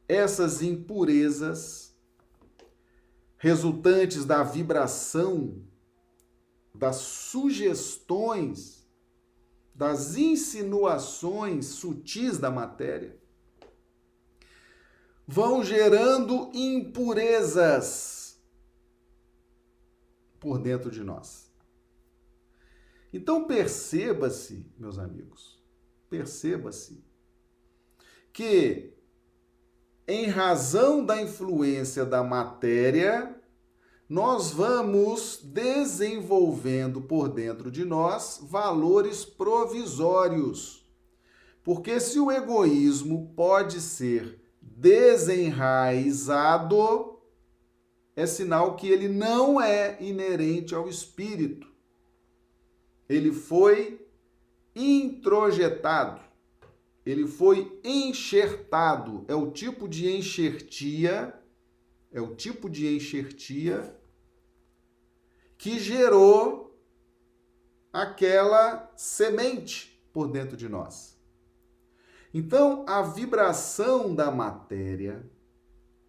essas 0.08 0.62
impurezas 0.62 1.88
resultantes 3.38 4.24
da 4.24 4.42
vibração, 4.42 5.64
das 6.74 6.96
sugestões, 6.96 8.87
das 9.74 10.16
insinuações 10.16 11.66
sutis 11.66 12.38
da 12.38 12.51
matéria, 12.51 13.16
vão 15.27 15.62
gerando 15.62 16.51
impurezas 16.53 18.40
por 20.40 20.59
dentro 20.59 20.90
de 20.90 21.05
nós. 21.05 21.48
Então 23.12 23.44
perceba-se, 23.44 24.66
meus 24.77 24.98
amigos, 24.98 25.62
perceba-se 26.11 27.05
que 28.33 28.97
em 30.09 30.27
razão 30.27 31.05
da 31.05 31.21
influência 31.21 32.07
da 32.07 32.25
matéria, 32.25 33.37
nós 34.09 34.51
vamos 34.51 35.38
desenvolvendo 35.44 37.03
por 37.03 37.29
dentro 37.29 37.71
de 37.71 37.85
nós 37.85 38.40
valores 38.42 39.27
provisórios. 39.27 40.88
Porque 41.62 42.01
se 42.01 42.18
o 42.18 42.33
egoísmo 42.33 43.35
pode 43.37 43.83
ser 43.83 44.40
desenraizado, 44.62 47.18
é 48.16 48.25
sinal 48.25 48.77
que 48.77 48.88
ele 48.88 49.09
não 49.09 49.61
é 49.61 49.99
inerente 50.01 50.75
ao 50.75 50.88
espírito. 50.88 51.68
Ele 53.07 53.31
foi 53.31 54.09
introjetado, 54.75 56.23
ele 57.11 57.27
foi 57.27 57.81
enxertado. 57.83 59.25
É 59.29 59.35
o 59.35 59.51
tipo 59.51 59.88
de 59.88 60.11
enxertia, 60.11 61.35
é 62.12 62.21
o 62.21 62.35
tipo 62.35 62.68
de 62.68 62.87
enxertia 62.94 63.97
que 65.57 65.79
gerou 65.79 66.79
aquela 67.92 68.92
semente 68.97 70.01
por 70.12 70.31
dentro 70.31 70.57
de 70.57 70.68
nós. 70.68 71.18
Então, 72.33 72.85
a 72.87 73.01
vibração 73.01 74.14
da 74.14 74.31
matéria, 74.31 75.29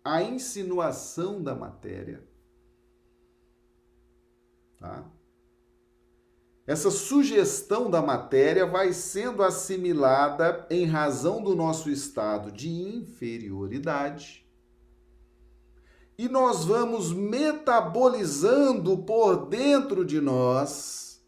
a 0.04 0.22
insinuação 0.22 1.42
da 1.42 1.56
matéria, 1.56 2.28
tá? 4.78 5.10
Essa 6.70 6.92
sugestão 6.92 7.90
da 7.90 8.00
matéria 8.00 8.64
vai 8.64 8.94
sendo 8.94 9.42
assimilada 9.42 10.68
em 10.70 10.86
razão 10.86 11.42
do 11.42 11.56
nosso 11.56 11.90
estado 11.90 12.52
de 12.52 12.70
inferioridade 12.70 14.48
e 16.16 16.30
nós 16.30 16.64
vamos 16.64 17.12
metabolizando 17.12 19.00
por 19.00 19.48
dentro 19.48 20.06
de 20.06 20.22
nós. 20.22 21.20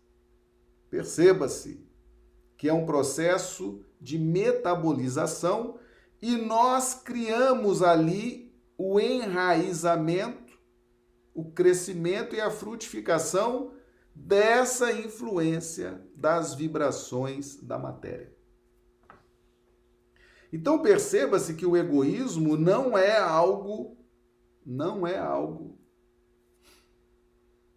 Perceba-se 0.92 1.84
que 2.56 2.70
é 2.70 2.74
um 2.74 2.86
processo 2.86 3.84
de 4.00 4.20
metabolização 4.20 5.80
e 6.22 6.38
nós 6.38 6.94
criamos 6.94 7.82
ali 7.82 8.54
o 8.78 9.00
enraizamento, 9.00 10.54
o 11.34 11.46
crescimento 11.46 12.36
e 12.36 12.40
a 12.40 12.52
frutificação 12.52 13.81
dessa 14.13 14.91
influência 14.91 16.02
das 16.15 16.54
vibrações 16.54 17.58
da 17.58 17.78
matéria. 17.78 18.32
Então 20.52 20.82
perceba-se 20.82 21.54
que 21.54 21.65
o 21.65 21.78
egoísmo 21.78 22.58
não 22.58 22.97
é 22.97 23.17
algo 23.17 23.97
não 24.65 25.08
é 25.08 25.17
algo 25.17 25.80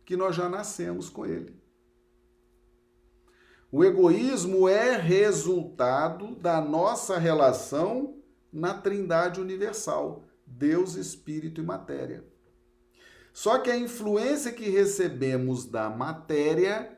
que 0.05 0.17
nós 0.17 0.37
já 0.37 0.49
nascemos 0.49 1.09
com 1.09 1.25
ele. 1.25 1.57
O 3.73 3.83
egoísmo 3.83 4.69
é 4.69 4.97
resultado 4.97 6.37
da 6.37 6.61
nossa 6.61 7.19
relação 7.19 8.23
na 8.53 8.75
Trindade 8.75 9.41
Universal, 9.41 10.25
Deus, 10.47 10.95
Espírito 10.95 11.61
e 11.61 11.65
Matéria. 11.65 12.25
Só 13.35 13.59
que 13.59 13.69
a 13.69 13.77
influência 13.77 14.53
que 14.53 14.71
recebemos 14.71 15.67
da 15.67 15.91
matéria 15.91 16.97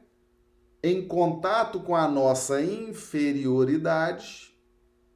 em 0.82 1.08
contato 1.08 1.80
com 1.80 1.96
a 1.96 2.06
nossa 2.06 2.60
inferioridade 2.60 4.54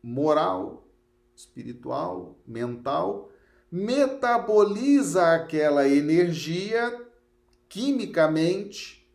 moral, 0.02 0.88
espiritual, 1.37 2.38
mental, 2.46 3.30
metaboliza 3.70 5.35
aquela 5.35 5.87
energia 5.87 7.06
quimicamente 7.68 9.06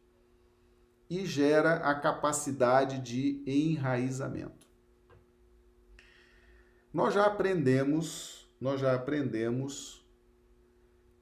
e 1.10 1.26
gera 1.26 1.78
a 1.78 1.96
capacidade 1.96 3.00
de 3.00 3.42
enraizamento. 3.48 4.68
Nós 6.94 7.16
já 7.16 7.26
aprendemos, 7.26 8.48
nós 8.62 8.80
já 8.80 8.94
aprendemos 8.94 10.05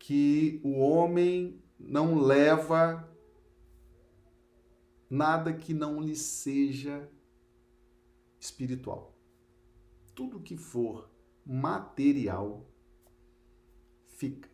que 0.04 0.60
o 0.66 0.80
homem 0.80 1.64
não 1.80 2.20
leva 2.20 3.10
nada 5.10 5.54
que 5.54 5.74
não 5.74 6.02
lhe 6.02 6.14
seja 6.14 7.10
espiritual. 8.38 9.18
Tudo 10.14 10.42
que 10.42 10.58
for 10.58 11.10
material 11.46 12.70
fica. 14.10 14.50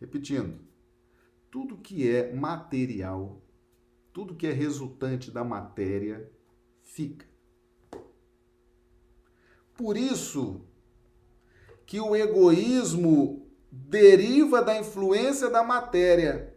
Repetindo, 0.00 0.58
tudo 1.48 1.78
que 1.78 2.10
é 2.10 2.34
material, 2.34 3.40
tudo 4.12 4.34
que 4.34 4.48
é 4.48 4.52
resultante 4.52 5.30
da 5.30 5.44
matéria, 5.44 6.28
fica. 6.82 7.24
Por 9.74 9.96
isso 9.96 10.66
que 11.86 12.00
o 12.00 12.16
egoísmo 12.16 13.45
deriva 13.84 14.62
da 14.62 14.78
influência 14.78 15.50
da 15.50 15.62
matéria 15.62 16.56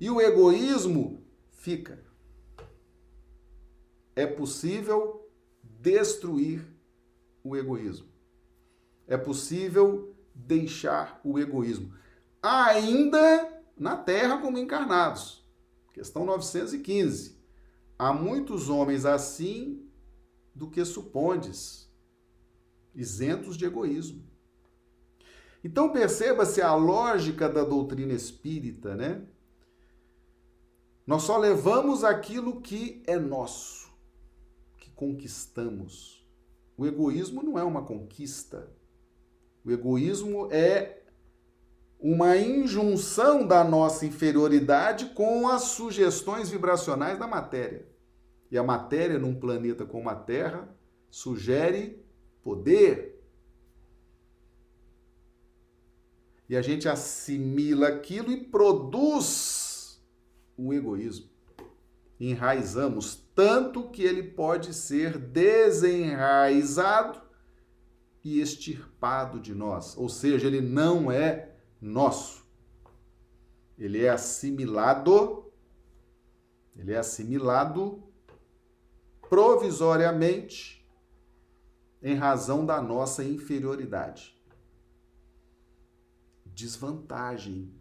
e 0.00 0.10
o 0.10 0.20
egoísmo 0.20 1.24
fica. 1.50 2.02
É 4.16 4.26
possível 4.26 5.30
destruir 5.62 6.66
o 7.42 7.56
egoísmo. 7.56 8.08
É 9.06 9.16
possível 9.16 10.14
deixar 10.34 11.20
o 11.24 11.38
egoísmo. 11.38 11.92
Ainda 12.42 13.62
na 13.76 13.96
terra 13.96 14.38
como 14.38 14.58
encarnados. 14.58 15.44
Questão 15.92 16.24
915. 16.24 17.38
Há 17.98 18.12
muitos 18.12 18.68
homens 18.68 19.04
assim 19.04 19.88
do 20.54 20.68
que 20.68 20.84
supondes, 20.84 21.88
isentos 22.94 23.56
de 23.56 23.64
egoísmo. 23.64 24.33
Então 25.64 25.90
perceba-se 25.90 26.60
a 26.60 26.74
lógica 26.74 27.48
da 27.48 27.64
doutrina 27.64 28.12
espírita, 28.12 28.94
né? 28.94 29.22
Nós 31.06 31.22
só 31.22 31.38
levamos 31.38 32.04
aquilo 32.04 32.60
que 32.60 33.02
é 33.06 33.18
nosso, 33.18 33.90
que 34.76 34.90
conquistamos. 34.90 36.22
O 36.76 36.86
egoísmo 36.86 37.42
não 37.42 37.58
é 37.58 37.64
uma 37.64 37.82
conquista. 37.82 38.70
O 39.64 39.70
egoísmo 39.70 40.48
é 40.52 41.02
uma 41.98 42.36
injunção 42.36 43.46
da 43.46 43.64
nossa 43.64 44.04
inferioridade 44.04 45.06
com 45.14 45.48
as 45.48 45.62
sugestões 45.62 46.50
vibracionais 46.50 47.18
da 47.18 47.26
matéria. 47.26 47.88
E 48.50 48.58
a 48.58 48.62
matéria, 48.62 49.18
num 49.18 49.34
planeta 49.34 49.86
como 49.86 50.10
a 50.10 50.14
Terra, 50.14 50.68
sugere 51.10 52.04
poder. 52.42 53.13
E 56.48 56.56
a 56.56 56.62
gente 56.62 56.88
assimila 56.88 57.88
aquilo 57.88 58.30
e 58.30 58.44
produz 58.44 60.00
o 60.56 60.72
egoísmo. 60.72 61.28
Enraizamos 62.20 63.24
tanto 63.34 63.90
que 63.90 64.02
ele 64.02 64.22
pode 64.22 64.72
ser 64.72 65.18
desenraizado 65.18 67.20
e 68.22 68.40
extirpado 68.40 69.40
de 69.40 69.54
nós, 69.54 69.96
ou 69.96 70.08
seja, 70.08 70.46
ele 70.46 70.60
não 70.60 71.10
é 71.10 71.50
nosso. 71.80 72.44
Ele 73.76 74.04
é 74.04 74.08
assimilado, 74.08 75.52
ele 76.76 76.92
é 76.92 76.98
assimilado 76.98 78.02
provisoriamente 79.28 80.88
em 82.02 82.14
razão 82.14 82.64
da 82.64 82.80
nossa 82.80 83.24
inferioridade. 83.24 84.33
Desvantagem 86.54 87.74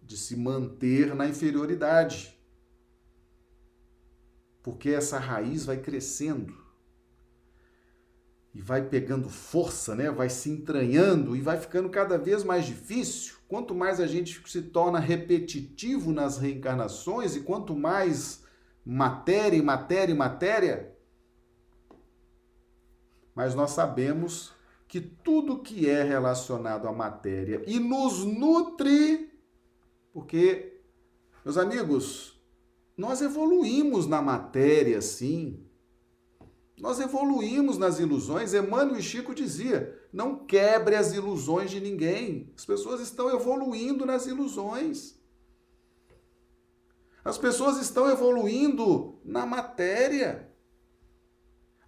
de 0.00 0.16
se 0.16 0.36
manter 0.36 1.14
na 1.14 1.26
inferioridade. 1.26 2.38
Porque 4.62 4.90
essa 4.90 5.18
raiz 5.18 5.64
vai 5.64 5.78
crescendo 5.78 6.62
e 8.54 8.60
vai 8.60 8.82
pegando 8.82 9.28
força, 9.28 9.94
né? 9.94 10.10
Vai 10.10 10.28
se 10.28 10.50
entranhando 10.50 11.34
e 11.34 11.40
vai 11.40 11.58
ficando 11.58 11.88
cada 11.88 12.18
vez 12.18 12.44
mais 12.44 12.66
difícil. 12.66 13.36
Quanto 13.48 13.74
mais 13.74 13.98
a 13.98 14.06
gente 14.06 14.40
se 14.48 14.62
torna 14.62 14.98
repetitivo 14.98 16.12
nas 16.12 16.38
reencarnações 16.38 17.34
e 17.34 17.40
quanto 17.40 17.74
mais 17.74 18.42
matéria 18.84 19.62
matéria 19.62 20.14
matéria, 20.14 20.96
mas 23.34 23.54
nós 23.54 23.70
sabemos 23.70 24.51
que 24.92 25.00
tudo 25.00 25.62
que 25.62 25.88
é 25.88 26.02
relacionado 26.02 26.86
à 26.86 26.92
matéria 26.92 27.64
e 27.66 27.80
nos 27.80 28.26
nutre, 28.26 29.32
porque 30.12 30.72
Meus 31.44 31.56
amigos, 31.56 32.40
nós 32.96 33.20
evoluímos 33.20 34.06
na 34.06 34.22
matéria, 34.22 35.02
sim. 35.02 35.66
Nós 36.78 37.00
evoluímos 37.00 37.78
nas 37.78 37.98
ilusões. 37.98 38.54
Emmanuel 38.54 38.98
e 38.98 39.02
Chico 39.02 39.34
dizia: 39.34 39.98
não 40.12 40.44
quebre 40.46 40.94
as 40.94 41.12
ilusões 41.12 41.70
de 41.70 41.80
ninguém. 41.80 42.52
As 42.56 42.64
pessoas 42.64 43.00
estão 43.00 43.28
evoluindo 43.30 44.06
nas 44.06 44.26
ilusões. 44.26 45.20
As 47.24 47.38
pessoas 47.38 47.80
estão 47.80 48.08
evoluindo 48.08 49.18
na 49.24 49.46
matéria. 49.46 50.51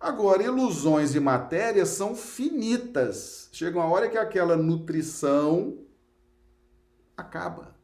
Agora, 0.05 0.43
ilusões 0.43 1.15
e 1.15 1.19
matéria 1.19 1.87
são 1.87 2.15
finitas. 2.15 3.49
Chega 3.51 3.79
uma 3.79 3.89
hora 3.89 4.07
que 4.07 4.19
aquela 4.19 4.55
nutrição 4.55 5.79
acaba. 7.17 7.75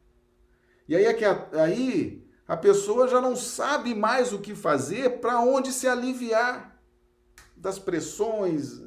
E 0.87 0.95
aí 0.95 1.05
é 1.05 1.15
que 1.15 1.25
a, 1.25 1.49
aí 1.53 2.23
a 2.47 2.55
pessoa 2.55 3.07
já 3.07 3.19
não 3.19 3.35
sabe 3.35 3.95
mais 3.95 4.31
o 4.31 4.37
que 4.37 4.53
fazer, 4.53 5.19
para 5.19 5.39
onde 5.39 5.73
se 5.73 5.87
aliviar 5.87 6.79
das 7.57 7.79
pressões, 7.79 8.79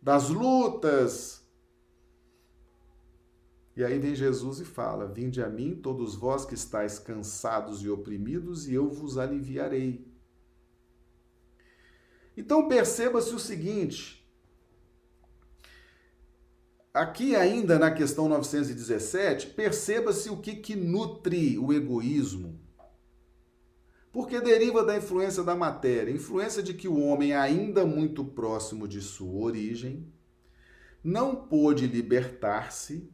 das 0.00 0.28
lutas. 0.28 1.44
E 3.74 3.82
aí 3.82 3.98
vem 3.98 4.14
Jesus 4.14 4.60
e 4.60 4.64
fala: 4.64 5.08
Vinde 5.08 5.42
a 5.42 5.48
mim, 5.48 5.74
todos 5.74 6.14
vós 6.14 6.44
que 6.44 6.54
estáis 6.54 6.96
cansados 6.96 7.82
e 7.82 7.90
oprimidos, 7.90 8.68
e 8.68 8.74
eu 8.74 8.88
vos 8.88 9.18
aliviarei. 9.18 10.08
Então 12.40 12.66
perceba-se 12.66 13.34
o 13.34 13.38
seguinte: 13.38 14.26
aqui 16.92 17.36
ainda 17.36 17.78
na 17.78 17.90
questão 17.90 18.30
917, 18.30 19.48
perceba-se 19.48 20.30
o 20.30 20.38
que, 20.38 20.56
que 20.56 20.74
nutre 20.74 21.58
o 21.58 21.70
egoísmo. 21.70 22.58
Porque 24.10 24.40
deriva 24.40 24.82
da 24.82 24.96
influência 24.96 25.42
da 25.42 25.54
matéria, 25.54 26.10
influência 26.10 26.62
de 26.62 26.72
que 26.72 26.88
o 26.88 26.98
homem, 26.98 27.34
ainda 27.34 27.84
muito 27.84 28.24
próximo 28.24 28.88
de 28.88 29.02
sua 29.02 29.38
origem, 29.42 30.10
não 31.04 31.36
pôde 31.36 31.86
libertar-se 31.86 33.06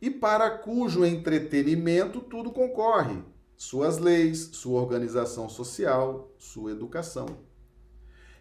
e 0.00 0.10
para 0.10 0.48
cujo 0.48 1.04
entretenimento 1.04 2.22
tudo 2.22 2.50
concorre: 2.50 3.22
suas 3.54 3.98
leis, 3.98 4.48
sua 4.54 4.80
organização 4.80 5.46
social, 5.46 6.32
sua 6.38 6.72
educação. 6.72 7.49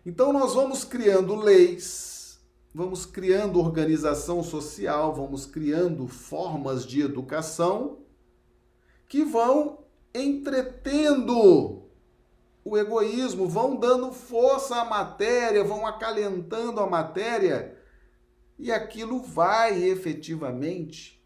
Então 0.06 0.32
nós 0.32 0.54
vamos 0.54 0.84
criando 0.84 1.36
leis, 1.36 2.40
vamos 2.74 3.06
criando 3.06 3.60
organização 3.60 4.42
social, 4.42 5.14
vamos 5.14 5.46
criando 5.46 6.08
formas 6.08 6.86
de 6.86 7.02
educação 7.02 8.00
que 9.08 9.24
vão 9.24 9.84
entretendo 10.14 11.84
o 12.64 12.78
egoísmo, 12.78 13.48
vão 13.48 13.76
dando 13.76 14.12
força 14.12 14.76
à 14.76 14.86
matéria, 14.86 15.64
vão 15.64 15.86
acalentando 15.86 16.80
a 16.80 16.88
matéria, 16.88 17.76
e 18.58 18.72
aquilo 18.72 19.22
vai 19.22 19.84
efetivamente, 19.84 21.20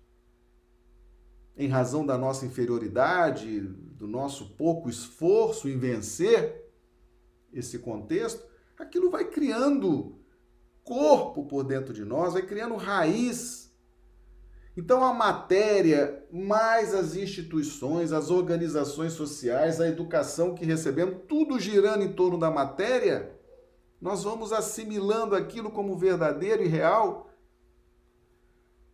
em 1.57 1.67
razão 1.67 2.05
da 2.05 2.17
nossa 2.17 2.45
inferioridade, 2.45 3.59
do 3.59 4.07
nosso 4.07 4.55
pouco 4.55 4.89
esforço 4.89 5.67
em 5.67 5.77
vencer 5.77 6.71
esse 7.51 7.79
contexto, 7.79 8.52
aquilo 8.77 9.09
vai 9.09 9.25
criando 9.25 10.19
corpo 10.83 11.45
por 11.45 11.63
dentro 11.63 11.93
de 11.93 12.03
nós, 12.03 12.33
vai 12.33 12.41
criando 12.41 12.75
raiz. 12.75 13.71
Então 14.75 15.03
a 15.03 15.13
matéria, 15.13 16.25
mais 16.31 16.93
as 16.93 17.15
instituições, 17.15 18.11
as 18.11 18.29
organizações 18.31 19.13
sociais, 19.13 19.79
a 19.79 19.87
educação 19.87 20.55
que 20.55 20.65
recebemos, 20.65 21.21
tudo 21.27 21.59
girando 21.59 22.03
em 22.03 22.11
torno 22.11 22.37
da 22.39 22.49
matéria, 22.49 23.39
nós 24.01 24.23
vamos 24.23 24.51
assimilando 24.51 25.35
aquilo 25.35 25.71
como 25.71 25.97
verdadeiro 25.97 26.63
e 26.63 26.67
real. 26.67 27.29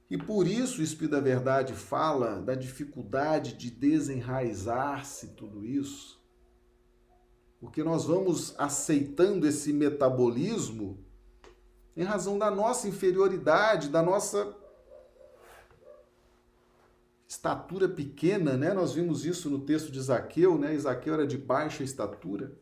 E 0.10 0.18
por 0.18 0.48
isso 0.48 0.82
o 0.82 0.84
Espírito 0.84 1.12
da 1.12 1.22
Verdade 1.22 1.74
fala 1.74 2.42
da 2.42 2.56
dificuldade 2.56 3.54
de 3.54 3.72
desenraizar-se 3.72 5.30
tudo 5.30 5.65
isso 5.65 6.18
porque 7.60 7.84
nós 7.84 8.06
vamos 8.06 8.56
aceitando 8.58 9.45
esse 9.45 9.74
metabolismo 9.74 11.04
em 11.95 12.04
razão 12.04 12.39
da 12.39 12.50
nossa 12.50 12.88
inferioridade, 12.88 13.89
da 13.89 14.02
nossa 14.02 14.56
estatura 17.28 17.89
pequena, 17.89 18.56
né? 18.56 18.74
Nós 18.74 18.93
vimos 18.93 19.26
isso 19.26 19.50
no 19.50 19.60
texto 19.60 19.91
de 19.91 20.02
Zaqueu, 20.02 20.58
né? 20.58 20.78
Zaqueu 20.78 21.13
era 21.13 21.28
de 21.28 21.38
baixa 21.38 21.84
estatura, 21.84 22.58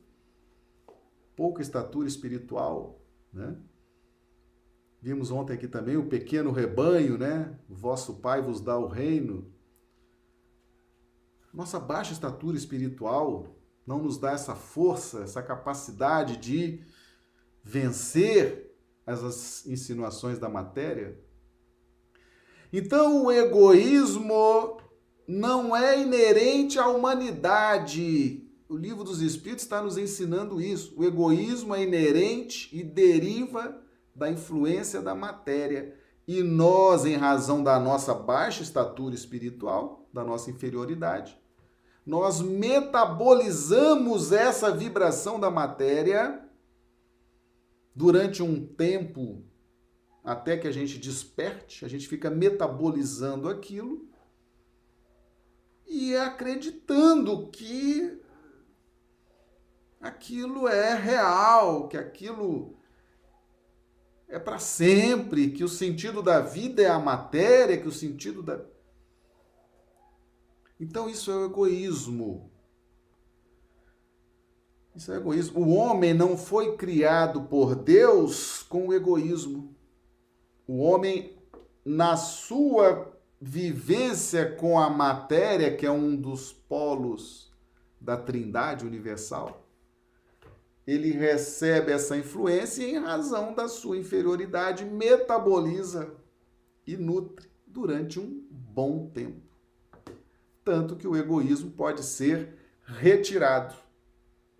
pouca 1.36 1.62
estatura 1.62 2.08
espiritual, 2.08 3.00
né? 3.32 3.56
Vimos 5.00 5.30
ontem 5.30 5.54
aqui 5.54 5.68
também 5.68 5.96
o 5.96 6.10
pequeno 6.10 6.52
rebanho, 6.52 7.18
né? 7.18 7.58
Vosso 7.70 8.16
Pai 8.16 8.42
vos 8.42 8.60
dá 8.60 8.78
o 8.78 8.88
reino. 8.88 9.54
Nossa 11.54 11.80
baixa 11.80 12.12
estatura 12.12 12.58
espiritual, 12.58 13.57
não 13.88 14.04
nos 14.04 14.18
dá 14.18 14.32
essa 14.32 14.54
força, 14.54 15.22
essa 15.22 15.42
capacidade 15.42 16.36
de 16.36 16.84
vencer 17.64 18.76
essas 19.06 19.66
insinuações 19.66 20.38
da 20.38 20.50
matéria? 20.50 21.18
Então, 22.72 23.26
o 23.26 23.32
egoísmo 23.32 24.82
não 25.26 25.76
é 25.76 26.02
inerente 26.02 26.78
à 26.78 26.88
humanidade. 26.88 28.46
O 28.68 28.76
livro 28.76 29.06
dos 29.06 29.22
Espíritos 29.22 29.64
está 29.64 29.82
nos 29.82 29.98
ensinando 29.98 30.60
isso. 30.60 30.94
O 30.98 31.06
egoísmo 31.06 31.74
é 31.74 31.84
inerente 31.84 32.70
e 32.78 32.84
deriva 32.84 33.82
da 34.14 34.30
influência 34.30 35.02
da 35.02 35.16
matéria. 35.16 35.96
E 36.28 36.44
nós, 36.44 37.06
em 37.06 37.16
razão 37.16 37.64
da 37.64 37.80
nossa 37.80 38.14
baixa 38.14 38.62
estatura 38.62 39.16
espiritual, 39.16 40.10
da 40.12 40.26
nossa 40.26 40.52
inferioridade, 40.52 41.40
nós 42.08 42.40
metabolizamos 42.40 44.32
essa 44.32 44.72
vibração 44.72 45.38
da 45.38 45.52
matéria 45.52 46.42
durante 47.94 48.42
um 48.42 48.66
tempo 48.66 49.44
até 50.24 50.56
que 50.56 50.70
a 50.70 50.72
gente 50.72 50.98
desperte, 50.98 51.84
a 51.84 51.90
gente 51.90 52.08
fica 52.08 52.30
metabolizando 52.30 53.50
aquilo 53.50 54.08
e 55.86 56.16
acreditando 56.16 57.50
que 57.50 58.22
aquilo 60.00 60.66
é 60.66 60.96
real, 60.96 61.90
que 61.90 61.98
aquilo 61.98 62.78
é 64.30 64.40
para 64.40 64.60
sempre, 64.60 65.52
que 65.52 65.64
o 65.66 65.70
sentido 65.70 66.24
da 66.24 66.40
vida 66.40 66.82
é 66.82 66.90
a 66.90 67.00
matéria, 67.00 67.78
que 67.78 67.88
o 67.88 67.92
sentido 67.92 68.42
da 68.42 68.62
então 70.80 71.10
isso 71.10 71.32
é 71.32 71.36
o 71.36 71.46
egoísmo. 71.46 72.52
Isso 74.96 75.12
é 75.12 75.18
egoísmo. 75.18 75.62
O 75.62 75.74
homem 75.74 76.14
não 76.14 76.38
foi 76.38 76.76
criado 76.76 77.44
por 77.44 77.76
Deus 77.76 78.64
com 78.64 78.88
o 78.88 78.94
egoísmo. 78.94 79.76
O 80.68 80.80
homem, 80.80 81.38
na 81.84 82.16
sua 82.16 83.16
vivência 83.40 84.52
com 84.56 84.80
a 84.80 84.90
matéria, 84.90 85.76
que 85.76 85.86
é 85.86 85.92
um 85.92 86.16
dos 86.16 86.52
polos 86.52 87.52
da 88.00 88.18
Trindade 88.18 88.86
universal, 88.86 89.68
ele 90.86 91.12
recebe 91.12 91.92
essa 91.92 92.18
influência 92.18 92.84
e, 92.84 92.96
em 92.96 93.00
razão 93.00 93.54
da 93.54 93.68
sua 93.68 93.98
inferioridade, 93.98 94.86
metaboliza 94.86 96.16
e 96.86 96.96
nutre 96.96 97.50
durante 97.66 98.20
um 98.20 98.46
bom 98.50 99.08
tempo 99.10 99.47
tanto 100.68 100.98
que 100.98 101.08
o 101.08 101.16
egoísmo 101.16 101.72
pode 101.72 102.04
ser 102.04 102.54
retirado. 102.86 103.74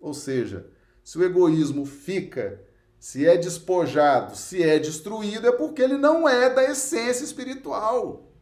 Ou 0.00 0.14
seja, 0.14 0.72
se 1.04 1.18
o 1.18 1.22
egoísmo 1.22 1.84
fica, 1.84 2.64
se 2.98 3.26
é 3.26 3.36
despojado, 3.36 4.34
se 4.34 4.62
é 4.62 4.78
destruído, 4.78 5.46
é 5.46 5.52
porque 5.52 5.82
ele 5.82 5.98
não 5.98 6.26
é 6.26 6.48
da 6.48 6.64
essência 6.64 7.22
espiritual. 7.22 8.32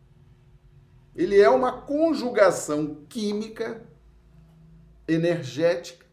Ele 1.12 1.40
é 1.40 1.50
uma 1.50 1.82
conjugação 1.82 3.04
química, 3.08 3.84
energética, 5.08 6.06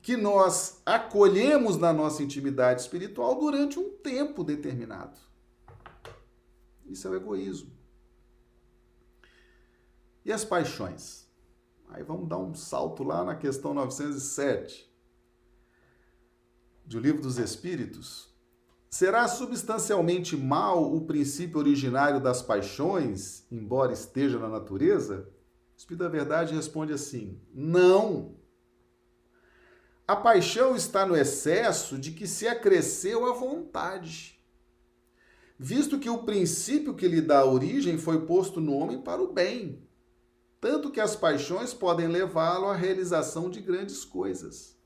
que 0.00 0.16
nós 0.16 0.80
acolhemos 0.86 1.76
na 1.76 1.92
nossa 1.92 2.22
intimidade 2.22 2.80
espiritual 2.80 3.38
durante 3.38 3.78
um 3.78 3.90
tempo 3.90 4.42
determinado. 4.42 5.18
Isso 6.86 7.06
é 7.06 7.10
o 7.10 7.16
egoísmo. 7.16 7.79
E 10.24 10.32
as 10.32 10.44
paixões? 10.44 11.28
Aí 11.88 12.02
vamos 12.02 12.28
dar 12.28 12.38
um 12.38 12.54
salto 12.54 13.02
lá 13.02 13.24
na 13.24 13.34
questão 13.34 13.74
907 13.74 14.88
do 16.84 16.98
Livro 16.98 17.22
dos 17.22 17.38
Espíritos. 17.38 18.30
Será 18.88 19.28
substancialmente 19.28 20.36
mal 20.36 20.92
o 20.92 21.06
princípio 21.06 21.58
originário 21.58 22.20
das 22.20 22.42
paixões, 22.42 23.46
embora 23.50 23.92
esteja 23.92 24.38
na 24.38 24.48
natureza? 24.48 25.28
Espírito 25.76 26.02
da 26.02 26.08
Verdade 26.08 26.54
responde 26.54 26.92
assim: 26.92 27.40
não. 27.54 28.36
A 30.06 30.16
paixão 30.16 30.74
está 30.74 31.06
no 31.06 31.16
excesso 31.16 31.96
de 31.96 32.10
que 32.10 32.26
se 32.26 32.48
acresceu 32.48 33.30
a 33.30 33.32
vontade, 33.32 34.44
visto 35.56 36.00
que 36.00 36.10
o 36.10 36.24
princípio 36.24 36.94
que 36.94 37.06
lhe 37.06 37.20
dá 37.20 37.44
origem 37.44 37.96
foi 37.96 38.26
posto 38.26 38.60
no 38.60 38.74
homem 38.74 39.00
para 39.00 39.22
o 39.22 39.32
bem, 39.32 39.88
tanto 40.60 40.90
que 40.90 41.00
as 41.00 41.16
paixões 41.16 41.72
podem 41.72 42.06
levá-lo 42.06 42.66
à 42.66 42.74
realização 42.74 43.48
de 43.48 43.60
grandes 43.60 44.04
coisas. 44.04 44.78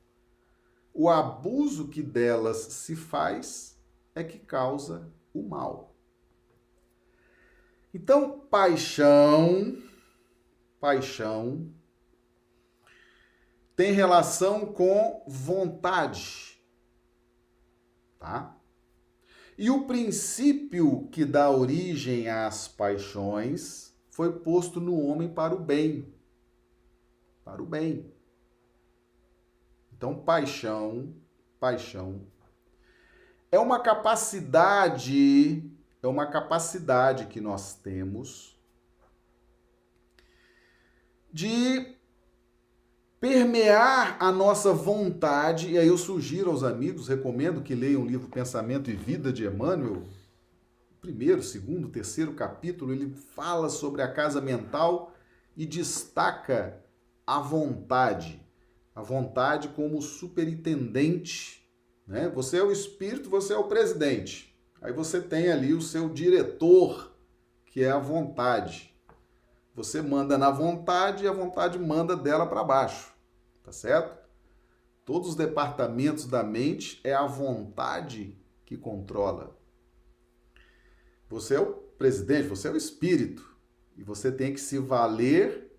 O 0.93 1.09
abuso 1.09 1.89
que 1.89 2.01
delas 2.01 2.57
se 2.57 2.95
faz 2.95 3.77
é 4.13 4.23
que 4.23 4.39
causa 4.39 5.11
o 5.33 5.43
mal. 5.43 5.93
Então, 7.93 8.39
paixão 8.39 9.83
paixão 10.85 11.73
tem 13.75 13.91
relação 13.91 14.67
com 14.67 15.23
vontade, 15.27 16.61
tá? 18.19 18.55
E 19.57 19.69
o 19.69 19.85
princípio 19.85 21.07
que 21.07 21.25
dá 21.25 21.49
origem 21.49 22.29
às 22.29 22.67
paixões 22.67 23.84
foi 24.15 24.31
posto 24.31 24.79
no 24.79 24.97
homem 24.97 25.27
para 25.27 25.53
o 25.53 25.59
bem. 25.59 26.07
Para 27.43 27.61
o 27.61 27.65
bem. 27.65 28.09
Então, 29.91 30.15
paixão, 30.15 31.13
paixão 31.59 32.21
é 33.51 33.59
uma 33.59 33.81
capacidade, 33.81 35.69
é 36.01 36.07
uma 36.07 36.27
capacidade 36.27 37.25
que 37.25 37.41
nós 37.41 37.73
temos 37.73 38.57
de 41.29 41.93
permear 43.19 44.15
a 44.17 44.31
nossa 44.31 44.71
vontade, 44.71 45.71
e 45.71 45.77
aí 45.77 45.89
eu 45.89 45.97
sugiro 45.97 46.51
aos 46.51 46.63
amigos, 46.63 47.09
recomendo 47.09 47.61
que 47.61 47.75
leiam 47.75 48.03
o 48.03 48.07
livro 48.07 48.29
Pensamento 48.29 48.89
e 48.89 48.95
Vida 48.95 49.33
de 49.33 49.45
Emmanuel, 49.45 50.03
primeiro, 51.05 51.43
segundo, 51.43 51.87
terceiro 51.87 52.33
capítulo, 52.33 52.91
ele 52.91 53.13
fala 53.35 53.69
sobre 53.69 54.01
a 54.01 54.11
casa 54.11 54.41
mental 54.41 55.13
e 55.55 55.63
destaca 55.63 56.83
a 57.27 57.39
vontade, 57.39 58.41
a 58.95 59.03
vontade 59.03 59.67
como 59.69 60.01
superintendente, 60.01 61.63
né? 62.07 62.27
Você 62.29 62.57
é 62.57 62.63
o 62.63 62.71
espírito, 62.71 63.29
você 63.29 63.53
é 63.53 63.57
o 63.57 63.67
presidente. 63.67 64.57
Aí 64.81 64.91
você 64.91 65.21
tem 65.21 65.51
ali 65.51 65.75
o 65.75 65.81
seu 65.81 66.09
diretor, 66.09 67.15
que 67.67 67.83
é 67.83 67.91
a 67.91 67.99
vontade. 67.99 68.91
Você 69.75 70.01
manda 70.01 70.39
na 70.39 70.49
vontade 70.49 71.23
e 71.23 71.27
a 71.27 71.31
vontade 71.31 71.77
manda 71.77 72.15
dela 72.15 72.47
para 72.47 72.63
baixo. 72.63 73.13
Tá 73.63 73.71
certo? 73.71 74.17
Todos 75.05 75.29
os 75.29 75.35
departamentos 75.35 76.25
da 76.25 76.43
mente 76.43 76.99
é 77.03 77.13
a 77.13 77.27
vontade 77.27 78.35
que 78.65 78.75
controla. 78.75 79.55
Você 81.29 81.55
é 81.55 81.59
o 81.59 81.73
presidente, 81.97 82.47
você 82.47 82.67
é 82.67 82.71
o 82.71 82.77
espírito. 82.77 83.55
E 83.97 84.03
você 84.03 84.31
tem 84.31 84.53
que 84.53 84.59
se 84.59 84.77
valer 84.77 85.71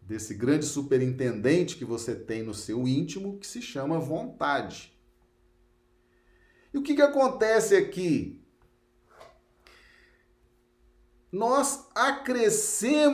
desse 0.00 0.34
grande 0.34 0.66
superintendente 0.66 1.76
que 1.76 1.84
você 1.84 2.14
tem 2.14 2.42
no 2.42 2.54
seu 2.54 2.86
íntimo, 2.86 3.38
que 3.38 3.46
se 3.46 3.62
chama 3.62 3.98
vontade. 3.98 4.92
E 6.72 6.78
o 6.78 6.82
que, 6.82 6.94
que 6.94 7.02
acontece 7.02 7.76
aqui? 7.76 8.42
nós 11.32 11.88
acrescemos 11.94 13.08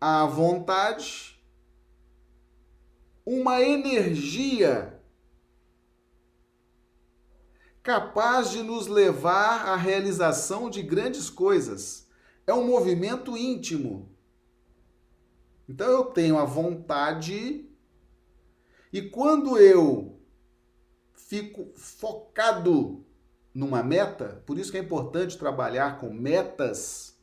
à 0.00 0.24
vontade 0.24 1.42
uma 3.26 3.60
energia 3.60 4.93
capaz 7.84 8.50
de 8.50 8.62
nos 8.62 8.86
levar 8.86 9.68
à 9.68 9.76
realização 9.76 10.70
de 10.70 10.82
grandes 10.82 11.28
coisas. 11.28 12.08
É 12.46 12.54
um 12.54 12.66
movimento 12.66 13.36
íntimo. 13.36 14.08
Então 15.68 15.86
eu 15.86 16.06
tenho 16.06 16.38
a 16.38 16.46
vontade 16.46 17.68
e 18.90 19.02
quando 19.02 19.58
eu 19.58 20.18
fico 21.14 21.72
focado 21.74 23.04
numa 23.52 23.82
meta, 23.82 24.42
por 24.46 24.58
isso 24.58 24.70
que 24.70 24.78
é 24.78 24.80
importante 24.80 25.38
trabalhar 25.38 26.00
com 26.00 26.12
metas. 26.12 27.18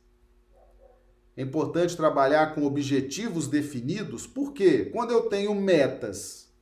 É 1.36 1.42
importante 1.42 1.96
trabalhar 1.96 2.54
com 2.54 2.64
objetivos 2.64 3.48
definidos, 3.48 4.26
porque 4.26 4.86
quando 4.86 5.10
eu 5.10 5.28
tenho 5.28 5.54
metas, 5.54 6.52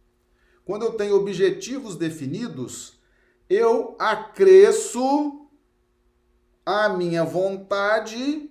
quando 0.65 0.85
eu 0.85 0.93
tenho 0.93 1.17
objetivos 1.17 1.97
definidos, 1.97 3.00
eu 3.51 3.97
acresço 3.99 5.47
a 6.65 6.89
minha 6.89 7.25
vontade 7.25 8.49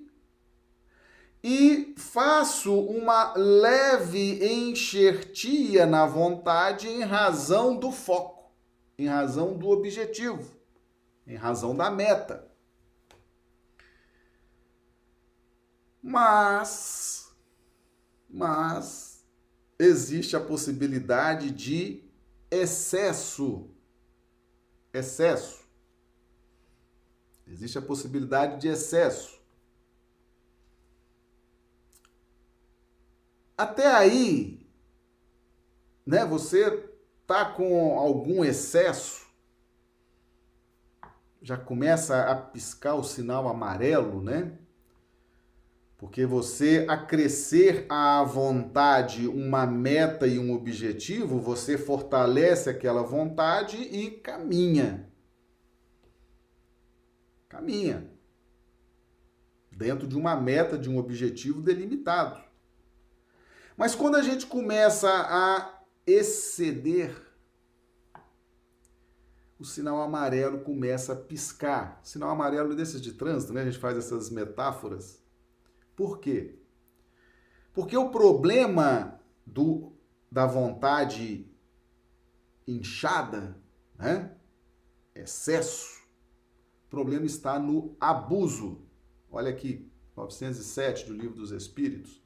e 1.44 1.96
faço 1.98 2.78
uma 2.78 3.34
leve 3.36 4.46
enxertia 4.46 5.88
na 5.88 6.06
vontade 6.06 6.88
em 6.88 7.02
razão 7.02 7.76
do 7.76 7.92
foco, 7.92 8.52
em 8.98 9.08
razão 9.08 9.58
do 9.58 9.70
objetivo 9.70 10.60
em 11.30 11.36
razão 11.36 11.78
da 11.78 11.92
meta. 11.92 12.44
Mas, 16.02 17.32
mas 18.28 19.24
existe 19.78 20.36
a 20.36 20.40
possibilidade 20.40 21.52
de 21.52 22.04
excesso. 22.50 23.70
Excesso. 24.94 25.68
Existe 27.48 27.78
a 27.78 27.82
possibilidade 27.82 28.62
de 28.62 28.68
excesso. 28.68 29.40
Até 33.58 33.88
aí, 33.88 34.66
né, 36.06 36.26
você 36.26 36.90
tá 37.28 37.46
com 37.46 37.98
algum 37.98 38.44
excesso 38.44 39.30
já 41.42 41.58
começa 41.58 42.30
a 42.30 42.36
piscar 42.36 42.96
o 42.96 43.04
sinal 43.04 43.48
amarelo, 43.48 44.22
né? 44.22 44.52
Porque 46.00 46.26
você 46.26 46.86
acrescer 46.88 47.86
à 47.90 48.24
vontade 48.24 49.28
uma 49.28 49.68
meta 49.68 50.26
e 50.26 50.40
um 50.40 50.54
objetivo, 50.54 51.42
você 51.42 51.78
fortalece 51.78 52.70
aquela 52.70 53.04
vontade 53.04 53.76
e 53.76 54.10
caminha. 54.10 55.12
Caminha. 57.50 58.10
Dentro 59.70 60.08
de 60.08 60.16
uma 60.16 60.38
meta, 60.38 60.78
de 60.78 60.90
um 60.90 60.98
objetivo 60.98 61.62
delimitado. 61.62 62.42
Mas 63.76 63.94
quando 63.94 64.16
a 64.16 64.22
gente 64.22 64.46
começa 64.46 65.10
a 65.10 65.84
exceder 66.08 67.30
o 69.60 69.66
sinal 69.66 70.02
amarelo 70.02 70.62
começa 70.62 71.12
a 71.12 71.16
piscar. 71.18 72.00
Sinal 72.02 72.30
amarelo 72.30 72.74
desses 72.74 73.02
de 73.02 73.12
trânsito, 73.12 73.52
né? 73.52 73.64
A 73.64 73.66
gente 73.66 73.78
faz 73.78 73.98
essas 73.98 74.30
metáforas. 74.30 75.22
Por 76.00 76.20
quê? 76.20 76.56
Porque 77.74 77.98
o 77.98 78.10
problema 78.10 79.20
do, 79.46 79.92
da 80.32 80.46
vontade 80.46 81.46
inchada, 82.66 83.62
né? 83.98 84.34
Excesso. 85.14 86.02
O 86.86 86.90
problema 86.90 87.26
está 87.26 87.60
no 87.60 87.98
abuso. 88.00 88.82
Olha 89.30 89.50
aqui, 89.50 89.92
907 90.16 91.06
do 91.06 91.14
Livro 91.14 91.36
dos 91.36 91.52
Espíritos. 91.52 92.24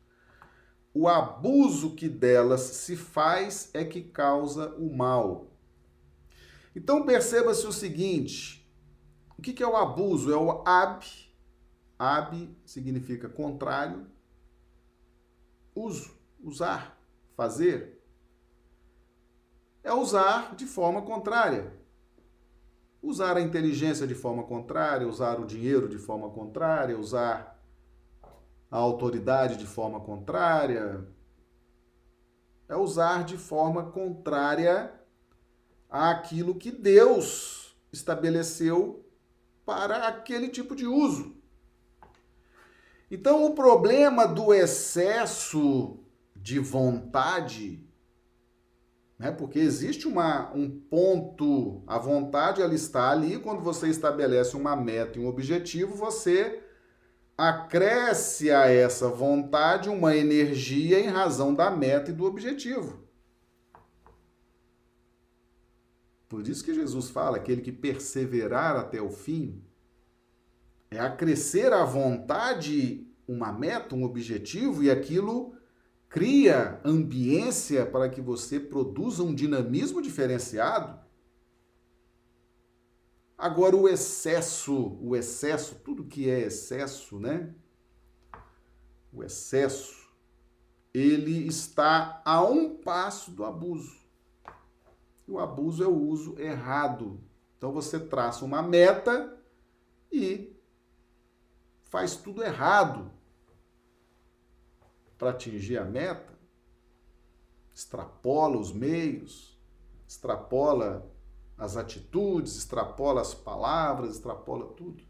O 0.93 1.07
abuso 1.07 1.95
que 1.95 2.07
delas 2.07 2.61
se 2.61 2.95
faz 2.95 3.71
é 3.73 3.83
que 3.83 4.03
causa 4.03 4.75
o 4.75 4.95
mal. 4.95 5.51
Então 6.75 7.07
perceba-se 7.07 7.65
o 7.65 7.71
seguinte: 7.71 8.71
o 9.35 9.41
que 9.41 9.63
é 9.63 9.67
o 9.67 9.75
abuso? 9.75 10.31
É 10.31 10.37
o 10.37 10.61
ab. 10.63 11.03
Ab 12.03 12.53
significa 12.65 13.29
contrário. 13.29 14.05
Uso, 15.73 16.13
usar, 16.43 16.99
fazer. 17.33 18.03
É 19.81 19.93
usar 19.93 20.53
de 20.53 20.65
forma 20.65 21.03
contrária. 21.03 21.73
Usar 23.01 23.37
a 23.37 23.41
inteligência 23.41 24.05
de 24.05 24.13
forma 24.13 24.43
contrária, 24.43 25.07
usar 25.07 25.39
o 25.39 25.45
dinheiro 25.45 25.87
de 25.87 25.97
forma 25.97 26.29
contrária, 26.29 26.99
usar 26.99 27.57
a 28.69 28.77
autoridade 28.77 29.55
de 29.55 29.65
forma 29.65 30.01
contrária. 30.01 31.07
É 32.67 32.75
usar 32.75 33.23
de 33.23 33.37
forma 33.37 33.91
contrária 33.91 34.93
àquilo 35.89 36.55
que 36.55 36.69
Deus 36.69 37.77
estabeleceu 37.93 39.09
para 39.65 40.05
aquele 40.05 40.49
tipo 40.49 40.75
de 40.75 40.85
uso. 40.85 41.32
Então, 43.13 43.45
o 43.45 43.53
problema 43.53 44.27
do 44.27 44.51
excesso 44.51 45.99
de 46.35 46.57
vontade, 46.57 47.87
né? 49.19 49.31
porque 49.31 49.59
existe 49.59 50.07
uma, 50.07 50.51
um 50.51 50.67
ponto, 50.67 51.83
a 51.85 51.99
vontade 51.99 52.59
ela 52.59 52.73
está 52.73 53.11
ali, 53.11 53.37
quando 53.37 53.61
você 53.61 53.87
estabelece 53.87 54.57
uma 54.57 54.75
meta 54.75 55.19
e 55.19 55.21
um 55.21 55.27
objetivo, 55.27 55.95
você 55.95 56.63
acresce 57.37 58.49
a 58.49 58.65
essa 58.65 59.09
vontade 59.09 59.89
uma 59.89 60.17
energia 60.17 60.99
em 60.99 61.07
razão 61.07 61.53
da 61.53 61.69
meta 61.69 62.09
e 62.09 62.15
do 62.15 62.25
objetivo. 62.25 63.03
Por 66.27 66.47
isso 66.47 66.65
que 66.65 66.73
Jesus 66.73 67.11
fala: 67.11 67.37
aquele 67.37 67.61
que 67.61 67.71
perseverar 67.71 68.75
até 68.75 68.99
o 68.99 69.11
fim, 69.11 69.63
é 70.93 70.99
acrescer 70.99 71.73
à 71.73 71.83
vontade 71.83 73.07
uma 73.27 73.51
meta, 73.51 73.95
um 73.95 74.03
objetivo, 74.03 74.83
e 74.83 74.91
aquilo 74.91 75.55
cria 76.07 76.79
ambiência 76.85 77.85
para 77.85 78.07
que 78.07 78.21
você 78.21 78.59
produza 78.59 79.23
um 79.23 79.33
dinamismo 79.33 80.01
diferenciado. 80.01 81.01
Agora 83.35 83.75
o 83.75 83.89
excesso, 83.89 84.97
o 85.01 85.15
excesso, 85.15 85.75
tudo 85.83 86.05
que 86.05 86.29
é 86.29 86.41
excesso, 86.41 87.19
né? 87.19 87.53
O 89.11 89.23
excesso, 89.23 90.07
ele 90.93 91.47
está 91.47 92.21
a 92.23 92.43
um 92.43 92.77
passo 92.77 93.31
do 93.31 93.43
abuso. 93.43 93.97
O 95.27 95.39
abuso 95.39 95.83
é 95.83 95.87
o 95.87 95.97
uso 95.97 96.39
errado. 96.39 97.19
Então 97.57 97.71
você 97.71 97.99
traça 97.99 98.45
uma 98.45 98.61
meta 98.61 99.35
e 100.11 100.52
faz 101.93 102.15
tudo 102.15 102.43
errado 102.43 103.11
para 105.15 105.29
atingir 105.29 105.77
a 105.77 105.85
meta, 105.85 106.33
extrapola 107.71 108.57
os 108.57 108.73
meios, 108.73 109.55
extrapola 110.07 111.07
as 111.55 111.77
atitudes, 111.77 112.55
extrapola 112.55 113.21
as 113.21 113.35
palavras, 113.35 114.15
extrapola 114.15 114.73
tudo. 114.73 115.03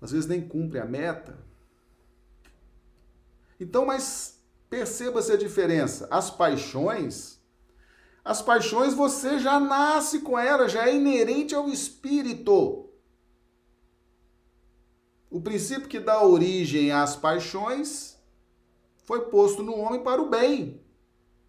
Às 0.00 0.12
vezes 0.12 0.28
nem 0.28 0.46
cumpre 0.46 0.78
a 0.78 0.84
meta. 0.84 1.36
Então, 3.58 3.84
mas 3.84 4.40
perceba-se 4.70 5.32
a 5.32 5.36
diferença. 5.36 6.06
As 6.08 6.30
paixões, 6.30 7.42
as 8.24 8.40
paixões 8.40 8.94
você 8.94 9.40
já 9.40 9.58
nasce 9.58 10.20
com 10.20 10.38
elas, 10.38 10.70
já 10.70 10.86
é 10.86 10.94
inerente 10.94 11.52
ao 11.52 11.68
espírito. 11.68 12.91
O 15.32 15.40
princípio 15.40 15.88
que 15.88 15.98
dá 15.98 16.22
origem 16.22 16.92
às 16.92 17.16
paixões 17.16 18.22
foi 19.02 19.30
posto 19.30 19.62
no 19.62 19.74
homem 19.78 20.02
para 20.02 20.20
o 20.20 20.28
bem. 20.28 20.78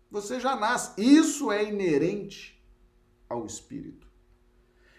Você 0.10 0.40
já 0.40 0.56
nasce. 0.56 0.94
Isso 0.98 1.52
é 1.52 1.66
inerente 1.66 2.66
ao 3.28 3.46
espírito. 3.46 4.08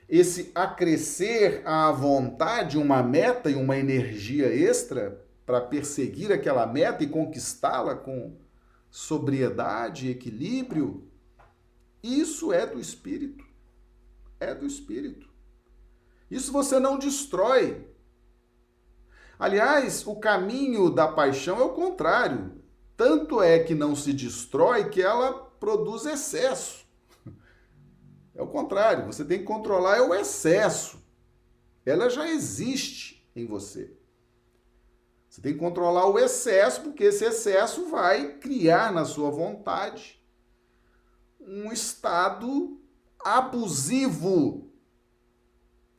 Esse 0.07 0.53
acrescer 0.55 1.67
à 1.67 1.91
vontade 1.93 2.77
uma 2.77 3.03
meta 3.03 3.51
e 3.51 3.55
uma 3.55 3.75
energia 3.79 4.55
extra 4.55 5.25
para 5.47 5.63
perseguir 5.63 6.31
aquela 6.31 6.67
meta 6.67 7.03
e 7.03 7.09
conquistá-la 7.09 7.95
com 7.95 8.37
sobriedade, 8.91 10.11
equilíbrio, 10.11 11.09
isso 12.03 12.53
é 12.53 12.67
do 12.67 12.79
espírito. 12.79 13.47
É 14.39 14.55
do 14.55 14.67
espírito. 14.67 15.27
Isso 16.31 16.53
você 16.53 16.79
não 16.79 16.99
destrói. 16.99 17.94
Aliás, 19.45 20.07
o 20.07 20.17
caminho 20.17 20.89
da 20.89 21.07
paixão 21.07 21.59
é 21.59 21.63
o 21.63 21.75
contrário. 21.75 22.63
Tanto 22.97 23.43
é 23.43 23.59
que 23.59 23.75
não 23.75 23.95
se 23.95 24.11
destrói 24.15 24.89
que 24.89 25.03
ela 25.03 25.35
produz 25.61 26.07
excesso. 26.07 26.87
É 28.35 28.41
o 28.41 28.47
contrário, 28.47 29.05
você 29.05 29.23
tem 29.23 29.41
que 29.41 29.45
controlar 29.45 29.99
é 29.99 30.01
o 30.01 30.15
excesso. 30.15 30.99
Ela 31.85 32.09
já 32.09 32.27
existe 32.27 33.31
em 33.37 33.45
você. 33.45 33.95
Você 35.29 35.43
tem 35.43 35.53
que 35.53 35.59
controlar 35.59 36.07
o 36.07 36.19
excesso, 36.19 36.81
porque 36.81 37.05
esse 37.05 37.27
excesso 37.27 37.91
vai 37.91 38.39
criar 38.39 38.95
na 38.95 39.05
sua 39.05 39.29
vontade 39.31 40.25
um 41.39 41.71
estado 41.71 42.81
abusivo. 43.23 44.73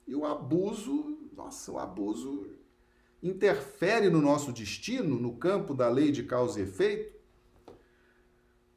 E 0.08 0.16
o 0.16 0.26
abuso, 0.26 1.30
nossa, 1.32 1.72
o 1.72 1.78
abuso 1.78 2.55
interfere 3.22 4.10
no 4.10 4.22
nosso 4.22 4.52
destino, 4.52 5.20
no 5.20 5.34
campo 5.38 5.74
da 5.74 5.90
lei 5.90 6.12
de 6.12 6.24
causa 6.24 6.60
e 6.60 6.64
efeito, 6.64 7.16